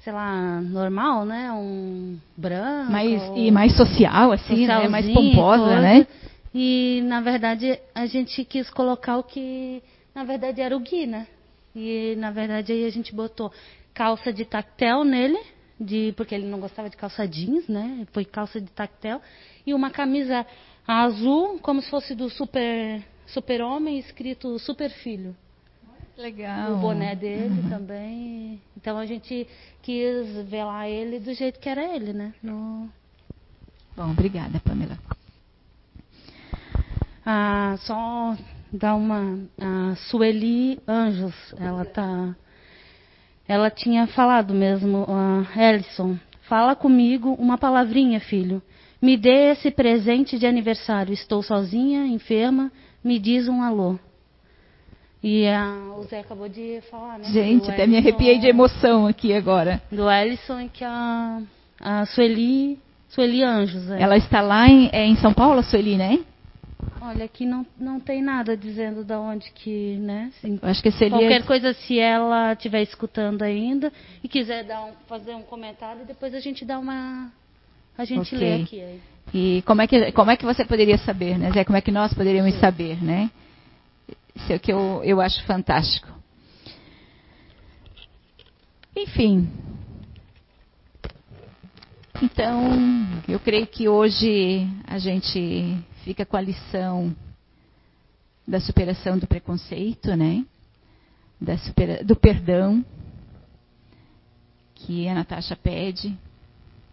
[0.03, 1.53] sei lá, normal, né?
[1.53, 2.91] Um branco.
[2.91, 4.89] Mais, e mais social, assim, né?
[4.89, 5.81] Mais pomposa, coisa.
[5.81, 6.07] né?
[6.55, 9.83] E, na verdade, a gente quis colocar o que,
[10.15, 11.27] na verdade, era o Gui, né?
[11.75, 13.51] E, na verdade, aí a gente botou
[13.95, 15.39] calça de tactel nele,
[15.81, 18.07] de, porque ele não gostava de calça jeans, né?
[18.13, 19.21] Foi calça de tactel.
[19.67, 20.45] E uma camisa
[20.87, 25.35] azul, como se fosse do super, super homem, escrito super filho.
[26.17, 26.75] Legal.
[26.75, 28.61] O boné dele também.
[28.77, 29.47] Então a gente
[29.81, 32.35] quis velar ele do jeito que era ele, né?
[32.43, 32.89] No...
[33.97, 34.99] Bom, obrigada, Pamela.
[37.25, 38.37] Ah, só
[38.73, 39.39] dar uma.
[39.61, 42.35] A Sueli Anjos, ela tá.
[43.47, 48.63] Ela tinha falado mesmo, a Ellison, fala comigo uma palavrinha, filho.
[49.01, 51.13] Me dê esse presente de aniversário.
[51.13, 52.71] Estou sozinha, enferma.
[53.03, 53.99] Me diz um alô.
[55.23, 57.25] E a, o Zé acabou de falar, né?
[57.25, 59.81] Gente, até me arrepiei de emoção aqui agora.
[59.91, 61.41] Do Ellison e que a,
[61.81, 62.79] a Sueli,
[63.09, 63.89] Sueli Anjos.
[63.91, 64.03] É.
[64.03, 66.19] Ela está lá em, é em São Paulo, a Sueli, né?
[67.01, 70.33] Olha, aqui não, não tem nada dizendo da onde que, né?
[70.37, 71.19] Assim, acho que seria...
[71.19, 73.93] Qualquer coisa, se ela estiver escutando ainda
[74.25, 77.31] e quiser dar um, fazer um comentário, depois a gente dá uma...
[77.97, 78.39] A gente okay.
[78.39, 78.81] lê aqui.
[78.81, 79.01] Aí.
[79.35, 81.65] E como é, que, como é que você poderia saber, né, Zé?
[81.65, 83.31] Como é que nós poderíamos saber, né?
[84.35, 86.09] Isso é o que eu, eu acho fantástico.
[88.97, 89.51] Enfim.
[92.23, 92.71] Então,
[93.27, 97.15] eu creio que hoje a gente fica com a lição
[98.47, 100.45] da superação do preconceito, né?
[101.65, 102.85] Supera, do perdão
[104.75, 106.17] que a Natasha pede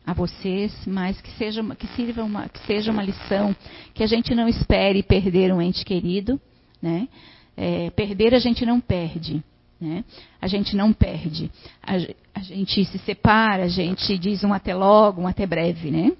[0.09, 3.55] a vocês, mas que seja, que, sirva uma, que seja uma lição
[3.93, 6.41] que a gente não espere perder um ente querido,
[6.81, 7.07] né?
[7.55, 9.43] É, perder a gente não perde.
[9.79, 10.03] Né?
[10.41, 11.51] A gente não perde.
[11.83, 11.95] A,
[12.33, 15.91] a, gente se separa, a gente diz um até logo, um até breve.
[15.91, 16.11] Né?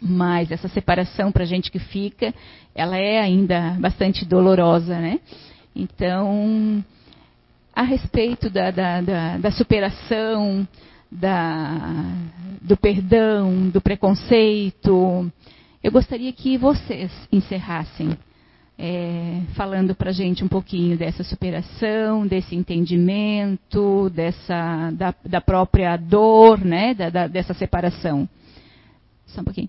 [0.00, 2.32] Mas essa separação para a gente que fica,
[2.74, 4.98] ela é ainda bastante dolorosa.
[4.98, 5.18] Né?
[5.74, 6.84] Então,
[7.74, 10.66] a respeito da, da, da, da superação,
[11.10, 12.14] da,
[12.60, 15.30] do perdão, do preconceito,
[15.82, 18.16] eu gostaria que vocês encerrassem
[18.78, 25.96] é, falando para a gente um pouquinho dessa superação, desse entendimento, dessa, da, da própria
[25.98, 28.28] dor, né, da, da, dessa separação.
[29.26, 29.68] Só um pouquinho.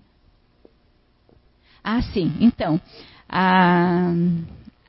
[1.84, 2.32] Ah, sim.
[2.40, 2.80] Então,
[3.28, 4.14] a,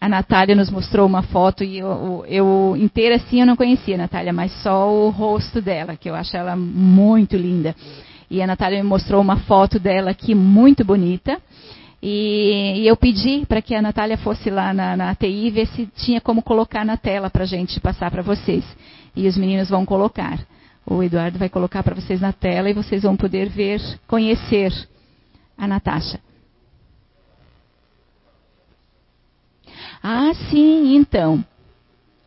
[0.03, 3.99] a Natália nos mostrou uma foto e eu, eu inteira assim eu não conhecia a
[3.99, 7.73] Natália, mas só o rosto dela, que eu acho ela muito linda.
[8.29, 11.41] E a Natália me mostrou uma foto dela aqui muito bonita.
[12.01, 16.19] E, e eu pedi para que a Natália fosse lá na, na ver se tinha
[16.19, 18.65] como colocar na tela para a gente passar para vocês.
[19.15, 20.37] E os meninos vão colocar.
[20.85, 24.73] O Eduardo vai colocar para vocês na tela e vocês vão poder ver, conhecer
[25.57, 26.19] a Natasha.
[30.05, 31.41] Ah, sim, então.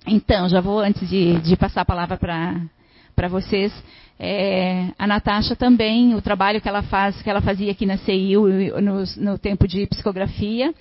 [0.06, 3.70] Então, já vou, antes de, de passar a palavra para vocês.
[4.18, 8.48] É, a Natasha também, o trabalho que ela faz, que ela fazia aqui na CIU
[8.80, 10.72] no, no tempo de psicografia,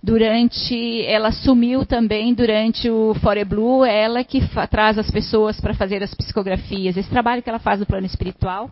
[0.00, 4.40] durante, ela assumiu também durante o Fore Blue, ela que
[4.70, 6.96] traz as pessoas para fazer as psicografias.
[6.96, 8.70] Esse trabalho que ela faz no plano espiritual,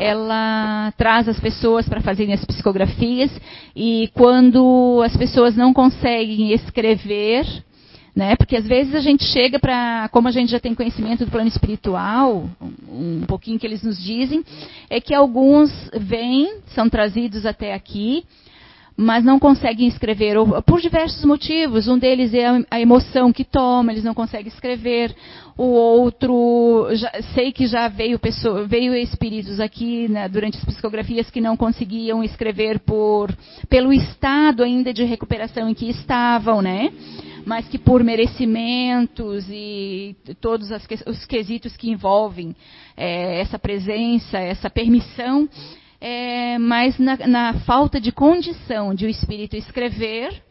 [0.00, 3.30] ela traz as pessoas para fazerem as psicografias
[3.76, 7.44] e quando as pessoas não conseguem escrever,
[8.16, 8.34] né?
[8.34, 11.48] Porque às vezes a gente chega para, como a gente já tem conhecimento do plano
[11.48, 14.42] espiritual, um, um pouquinho que eles nos dizem,
[14.88, 18.24] é que alguns vêm, são trazidos até aqui,
[19.00, 20.36] mas não conseguem escrever,
[20.66, 21.88] por diversos motivos.
[21.88, 25.16] Um deles é a emoção que toma, eles não conseguem escrever.
[25.56, 31.30] O outro, já, sei que já veio, pessoa, veio espíritos aqui né, durante as psicografias
[31.30, 33.34] que não conseguiam escrever por,
[33.70, 36.92] pelo estado ainda de recuperação em que estavam, né?
[37.46, 40.70] Mas que por merecimentos e todos
[41.06, 42.54] os quesitos que envolvem
[42.94, 45.48] é, essa presença, essa permissão,
[46.00, 50.42] é, mas na, na, falta de condição de o espírito escrever,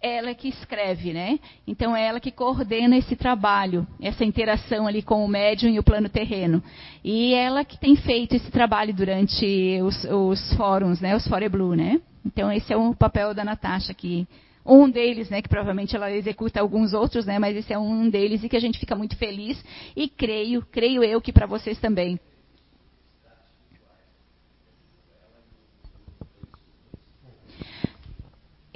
[0.00, 1.38] ela é que escreve, né?
[1.66, 5.82] Então é ela que coordena esse trabalho, essa interação ali com o médium e o
[5.82, 6.62] plano terreno.
[7.02, 11.14] E ela que tem feito esse trabalho durante os, os fóruns, né?
[11.14, 12.00] Os Fore Blue, né?
[12.24, 14.26] Então esse é o papel da Natasha aqui.
[14.66, 18.42] Um deles, né, que provavelmente ela executa alguns outros, né, mas esse é um deles
[18.42, 19.62] e que a gente fica muito feliz
[19.94, 22.18] e creio, creio eu que para vocês também.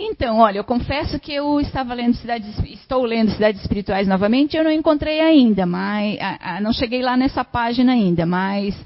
[0.01, 4.62] Então, olha, eu confesso que eu estava lendo cidades, estou lendo cidades espirituais novamente, eu
[4.62, 8.76] não encontrei ainda, mas a, a, não cheguei lá nessa página ainda, mas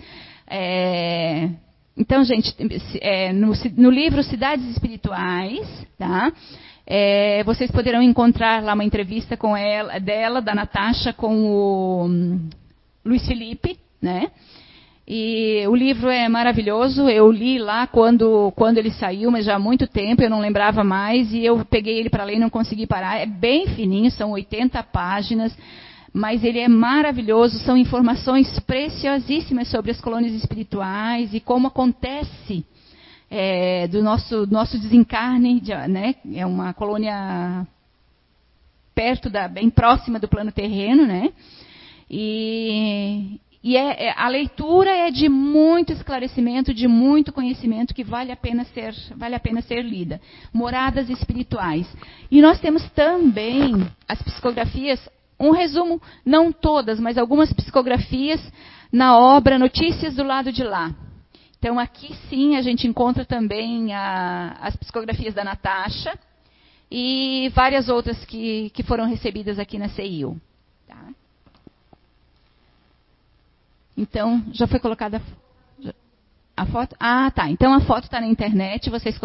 [0.48, 1.50] é,
[1.96, 2.54] então, gente,
[3.00, 6.32] é, no, no, livro Cidades Espirituais, tá?
[6.86, 12.48] É, vocês poderão encontrar lá uma entrevista com ela, dela, da Natasha, com o um,
[13.04, 14.30] Luiz Felipe, né?
[15.06, 17.08] E o livro é maravilhoso.
[17.08, 20.84] Eu li lá quando, quando ele saiu, mas já há muito tempo, eu não lembrava
[20.84, 21.32] mais.
[21.32, 23.18] E eu peguei ele para ler e não consegui parar.
[23.18, 25.56] É bem fininho, são 80 páginas.
[26.12, 27.58] Mas ele é maravilhoso.
[27.60, 32.64] São informações preciosíssimas sobre as colônias espirituais e como acontece
[33.30, 35.60] é, do nosso, nosso desencarne.
[35.88, 36.14] Né?
[36.34, 37.66] É uma colônia
[38.94, 41.32] perto da, bem próxima do plano terreno, né?
[42.10, 48.32] E, e é, é, a leitura é de muito esclarecimento, de muito conhecimento que vale
[48.32, 50.20] a pena ser, vale a pena ser lida.
[50.52, 51.86] Moradas espirituais.
[52.28, 55.08] E nós temos também as psicografias,
[55.38, 58.40] um resumo, não todas, mas algumas psicografias
[58.92, 60.92] na obra Notícias do Lado de Lá.
[61.56, 66.18] Então aqui sim a gente encontra também a, as psicografias da Natasha
[66.90, 70.36] e várias outras que, que foram recebidas aqui na CIU.
[70.88, 70.98] Tá?
[73.96, 75.20] Então, já foi colocada
[76.56, 76.96] a foto?
[76.98, 77.48] Ah, tá.
[77.50, 79.18] Então a foto está na internet, vocês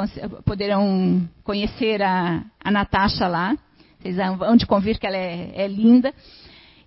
[0.45, 3.55] poderão conhecer a, a Natasha lá.
[3.99, 6.13] Vocês vão de convir que ela é, é linda.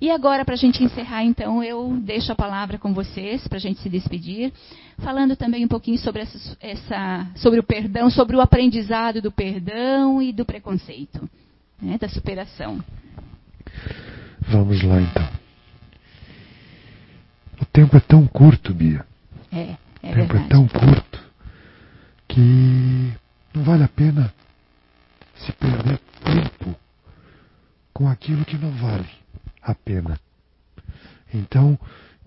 [0.01, 3.61] E agora, para a gente encerrar, então, eu deixo a palavra com vocês, para a
[3.61, 4.51] gente se despedir,
[5.01, 10.23] falando também um pouquinho sobre, essa, essa, sobre o perdão, sobre o aprendizado do perdão
[10.23, 11.29] e do preconceito,
[11.83, 12.83] né, da superação.
[14.49, 15.29] Vamos lá, então.
[17.61, 19.07] O tempo é tão curto, Bia.
[19.53, 20.45] É, é O tempo verdade.
[20.45, 21.21] é tão curto
[22.29, 23.13] que
[23.55, 24.33] não vale a pena
[25.37, 26.79] se perder tempo
[27.93, 29.09] com aquilo que não vale
[29.63, 30.19] a pena.
[31.33, 31.79] Então,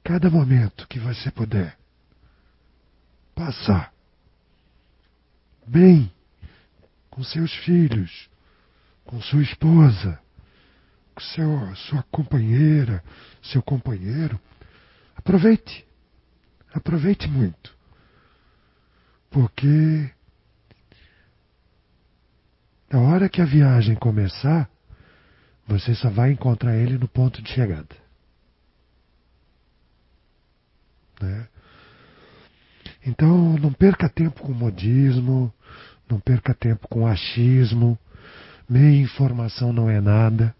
[0.03, 1.77] cada momento que você puder
[3.33, 3.91] passar
[5.65, 6.11] bem
[7.09, 8.29] com seus filhos,
[9.05, 10.19] com sua esposa,
[11.15, 13.03] com seu, sua companheira,
[13.41, 14.39] seu companheiro,
[15.15, 15.85] Aproveite.
[16.73, 17.75] Aproveite muito.
[19.29, 20.11] Porque
[22.89, 24.69] na hora que a viagem começar,
[25.67, 27.95] você só vai encontrar ele no ponto de chegada.
[31.19, 31.47] Né?
[33.05, 35.53] Então, não perca tempo com modismo,
[36.09, 37.97] não perca tempo com achismo,
[38.69, 40.55] meia informação não é nada.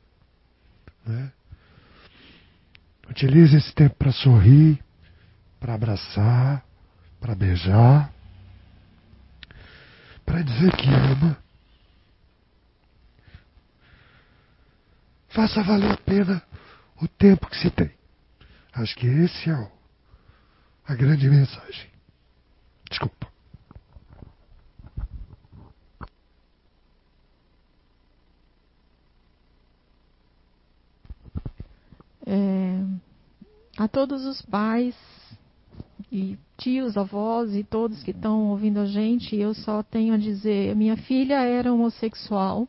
[1.05, 1.31] Né?
[3.09, 4.83] Utilize esse tempo para sorrir,
[5.59, 6.63] para abraçar,
[7.19, 8.11] para beijar,
[10.25, 11.37] para dizer que ama.
[15.29, 16.43] Faça valer a pena
[17.01, 17.91] o tempo que se tem.
[18.73, 19.71] Acho que esse é o,
[20.87, 21.89] a grande mensagem.
[22.89, 23.22] Desculpa.
[32.25, 32.83] É,
[33.77, 34.95] a todos os pais
[36.11, 40.75] e tios, avós e todos que estão ouvindo a gente, eu só tenho a dizer:
[40.75, 42.67] minha filha era homossexual,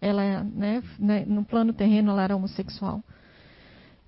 [0.00, 3.02] ela, né, né, no plano terreno, ela era homossexual.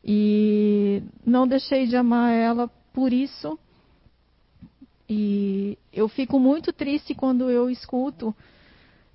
[0.05, 3.59] E não deixei de amar ela por isso.
[5.09, 8.35] E eu fico muito triste quando eu escuto,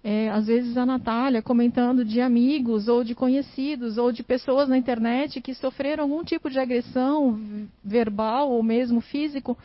[0.04, 4.78] é, às vezes, a Natália comentando de amigos, ou de conhecidos, ou de pessoas na
[4.78, 9.58] internet que sofreram algum tipo de agressão verbal ou mesmo físico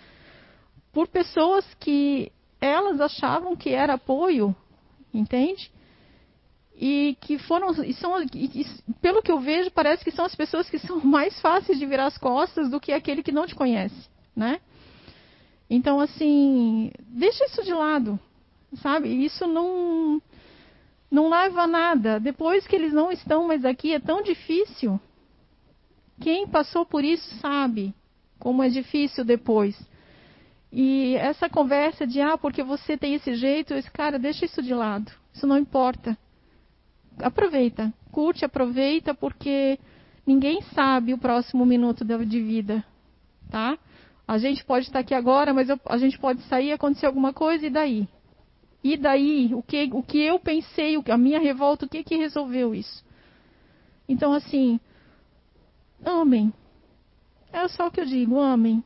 [0.93, 2.31] por pessoas que
[2.61, 4.55] elas achavam que era apoio,
[5.13, 5.71] entende?
[6.77, 8.67] E que foram, e são, e,
[9.01, 12.07] pelo que eu vejo, parece que são as pessoas que são mais fáceis de virar
[12.07, 14.61] as costas do que aquele que não te conhece, né?
[15.69, 18.19] Então, assim, deixa isso de lado,
[18.77, 19.09] sabe?
[19.25, 20.21] Isso não,
[21.11, 22.21] não leva a nada.
[22.21, 25.01] Depois que eles não estão mais aqui, é tão difícil.
[26.21, 27.95] Quem passou por isso sabe
[28.39, 29.79] como é difícil depois.
[30.73, 34.73] E essa conversa de, ah, porque você tem esse jeito, esse cara, deixa isso de
[34.73, 35.13] lado.
[35.33, 36.17] Isso não importa.
[37.19, 39.79] Aproveita, curte, aproveita, porque
[40.27, 42.83] ninguém sabe o próximo minuto de vida,
[43.51, 43.77] tá?
[44.27, 47.71] A gente pode estar aqui agora, mas a gente pode sair, acontecer alguma coisa e
[47.71, 48.09] daí?
[48.83, 49.55] E daí?
[49.55, 53.05] O que, o que eu pensei, a minha revolta, o que que resolveu isso?
[54.09, 54.81] Então, assim,
[56.05, 56.53] amem.
[57.53, 58.83] É só o que eu digo, amem.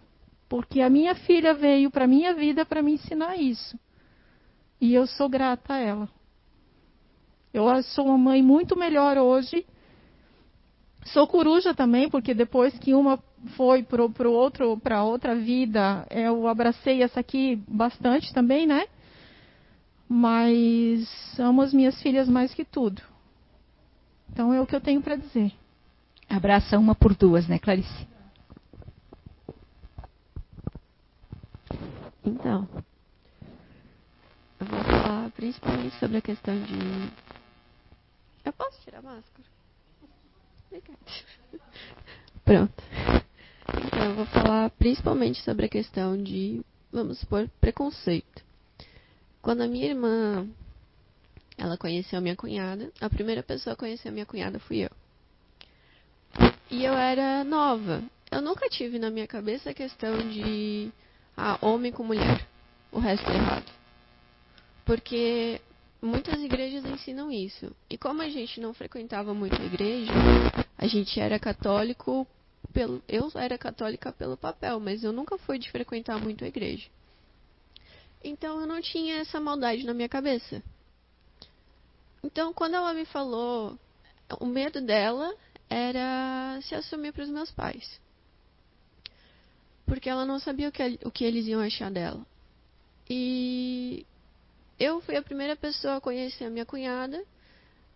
[0.48, 3.78] Porque a minha filha veio para minha vida para me ensinar isso.
[4.80, 6.08] E eu sou grata a ela.
[7.52, 9.66] Eu sou uma mãe muito melhor hoje.
[11.06, 13.18] Sou coruja também, porque depois que uma
[13.56, 18.86] foi para outro, para outra vida, eu abracei essa aqui bastante também, né?
[20.08, 23.02] Mas amo as minhas filhas mais que tudo.
[24.30, 25.52] Então é o que eu tenho para dizer.
[26.28, 28.06] Abraça uma por duas, né, Clarice?
[32.24, 32.68] Então,
[34.58, 36.76] eu vou falar principalmente sobre a questão de.
[38.44, 39.48] Eu posso tirar a máscara?
[42.44, 42.82] Pronto.
[43.86, 48.45] Então, eu vou falar principalmente sobre a questão de, vamos supor, preconceito.
[49.46, 50.44] Quando a minha irmã,
[51.56, 54.90] ela conheceu a minha cunhada, a primeira pessoa a conhecer a minha cunhada fui eu.
[56.68, 58.02] E eu era nova.
[58.28, 60.90] Eu nunca tive na minha cabeça a questão de
[61.36, 62.44] ah, homem com mulher.
[62.90, 63.72] O resto é errado.
[64.84, 65.60] Porque
[66.02, 67.70] muitas igrejas ensinam isso.
[67.88, 70.12] E como a gente não frequentava muito a igreja,
[70.76, 72.26] a gente era católico
[72.72, 73.00] pelo.
[73.06, 76.88] Eu era católica pelo papel, mas eu nunca fui de frequentar muito a igreja.
[78.28, 80.62] Então eu não tinha essa maldade na minha cabeça.
[82.22, 83.78] Então quando ela me falou,
[84.40, 85.34] o medo dela
[85.68, 88.00] era se assumir para os meus pais
[89.86, 92.26] porque ela não sabia o que, o que eles iam achar dela.
[93.08, 94.04] E
[94.78, 97.24] eu fui a primeira pessoa a conhecer a minha cunhada.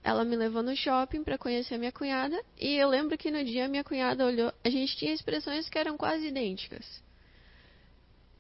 [0.03, 2.41] Ela me levou no shopping para conhecer a minha cunhada.
[2.59, 4.53] E eu lembro que no dia a minha cunhada olhou.
[4.65, 7.03] A gente tinha expressões que eram quase idênticas.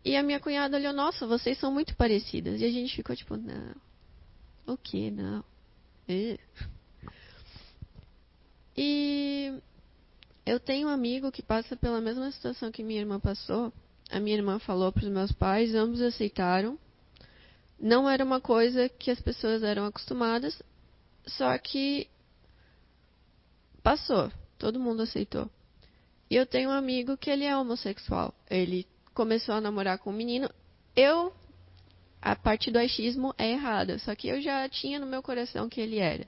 [0.04, 2.60] E a minha cunhada olhou: Nossa, vocês são muito parecidas.
[2.60, 3.74] E a gente ficou tipo: Não.
[4.66, 5.10] O que?
[5.10, 5.44] Não.
[8.76, 9.52] E
[10.46, 13.72] eu tenho um amigo que passa pela mesma situação que minha irmã passou.
[14.10, 16.78] A minha irmã falou para os meus pais, ambos aceitaram.
[17.78, 20.60] Não era uma coisa que as pessoas eram acostumadas,
[21.26, 22.08] só que
[23.82, 24.30] passou.
[24.58, 25.48] Todo mundo aceitou.
[26.28, 28.34] E eu tenho um amigo que ele é homossexual.
[28.48, 30.48] Ele começou a namorar com um menino.
[30.94, 31.32] Eu,
[32.20, 35.80] a parte do achismo é errada, só que eu já tinha no meu coração que
[35.80, 36.26] ele era.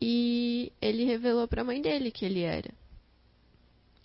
[0.00, 2.70] E ele revelou para a mãe dele que ele era.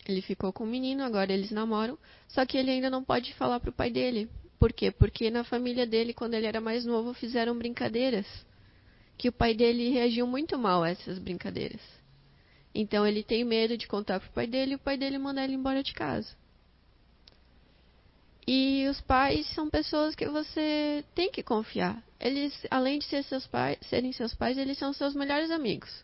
[0.08, 3.60] Ele ficou com o menino, agora eles namoram, só que ele ainda não pode falar
[3.60, 4.30] para o pai dele.
[4.58, 4.92] Por quê?
[4.92, 8.26] Porque na família dele, quando ele era mais novo, fizeram brincadeiras.
[9.18, 11.82] Que o pai dele reagiu muito mal a essas brincadeiras.
[12.74, 15.44] Então ele tem medo de contar para o pai dele e o pai dele mandar
[15.44, 16.36] ele embora de casa.
[18.48, 22.02] E os pais são pessoas que você tem que confiar.
[22.20, 26.04] Eles, além de ser seus pais, serem seus pais, eles são seus melhores amigos.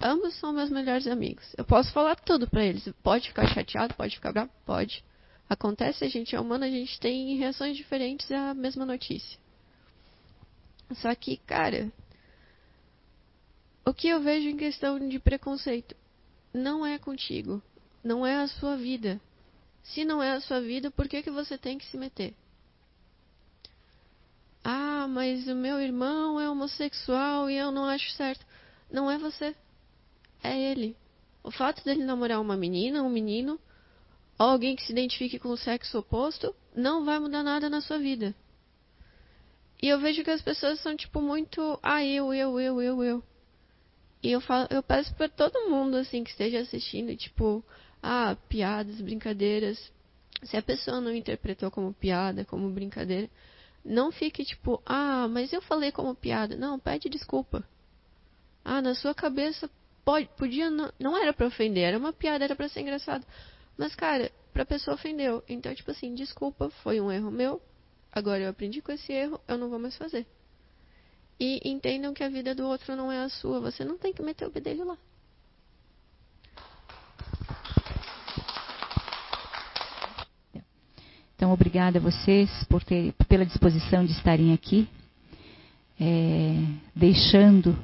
[0.00, 1.54] Ambos são meus melhores amigos.
[1.56, 2.88] Eu posso falar tudo para eles.
[3.02, 5.04] Pode ficar chateado, pode ficar bravo, pode.
[5.48, 9.38] Acontece, a gente é humano, a gente tem reações diferentes à mesma notícia.
[10.94, 11.90] Só que, cara,
[13.84, 15.96] o que eu vejo em questão de preconceito
[16.52, 17.62] não é contigo,
[18.02, 19.20] não é a sua vida.
[19.82, 22.34] Se não é a sua vida, por que, que você tem que se meter?
[24.64, 28.46] Ah, mas o meu irmão é homossexual e eu não acho certo.
[28.90, 29.56] Não é você,
[30.42, 30.96] é ele.
[31.42, 33.58] O fato dele namorar uma menina, um menino,
[34.38, 37.98] ou alguém que se identifique com o sexo oposto, não vai mudar nada na sua
[37.98, 38.34] vida.
[39.82, 41.78] E eu vejo que as pessoas são, tipo, muito.
[41.82, 43.24] Ah, eu, eu, eu, eu, eu.
[44.22, 47.64] E eu, falo, eu peço para todo mundo, assim, que esteja assistindo, tipo,
[48.02, 49.92] ah, piadas, brincadeiras.
[50.42, 53.30] Se a pessoa não interpretou como piada, como brincadeira,
[53.84, 56.56] não fique tipo, ah, mas eu falei como piada.
[56.56, 57.64] Não, pede desculpa.
[58.64, 59.70] Ah, na sua cabeça
[60.04, 63.24] pode, podia não, não era para ofender, era uma piada, era para ser engraçado.
[63.76, 65.42] Mas cara, pra pessoa ofendeu.
[65.48, 67.62] Então, tipo assim, desculpa, foi um erro meu.
[68.12, 70.26] Agora eu aprendi com esse erro, eu não vou mais fazer.
[71.40, 73.60] E entendam que a vida do outro não é a sua.
[73.60, 74.98] Você não tem que meter o bedelho lá.
[81.42, 84.88] Então, obrigada a vocês por ter, pela disposição de estarem aqui,
[86.00, 86.54] é,
[86.94, 87.76] deixando,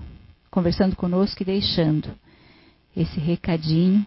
[0.49, 2.09] conversando conosco e deixando
[2.97, 4.07] esse recadinho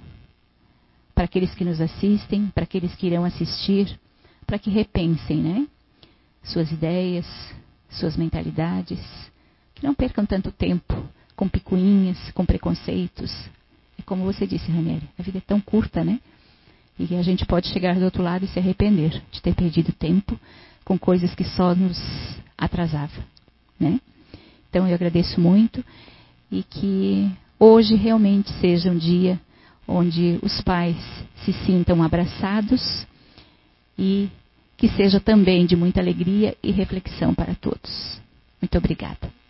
[1.13, 3.99] para aqueles que nos assistem, para aqueles que irão assistir,
[4.47, 5.67] para que repensem, né?
[6.43, 7.27] Suas ideias,
[7.89, 9.01] suas mentalidades,
[9.75, 10.95] que não percam tanto tempo
[11.35, 13.29] com picuinhas, com preconceitos.
[13.99, 16.21] É como você disse, Ranieri, a vida é tão curta, né?
[16.99, 20.39] E a gente pode chegar do outro lado e se arrepender de ter perdido tempo
[20.83, 21.97] com coisas que só nos
[22.57, 23.23] atrasavam,
[23.79, 23.99] né?
[24.69, 25.83] Então eu agradeço muito
[26.51, 27.29] e que
[27.59, 29.39] hoje realmente seja um dia
[29.87, 30.97] onde os pais
[31.43, 33.05] se sintam abraçados
[33.97, 34.29] e
[34.77, 38.19] que seja também de muita alegria e reflexão para todos.
[38.61, 39.40] Muito obrigada.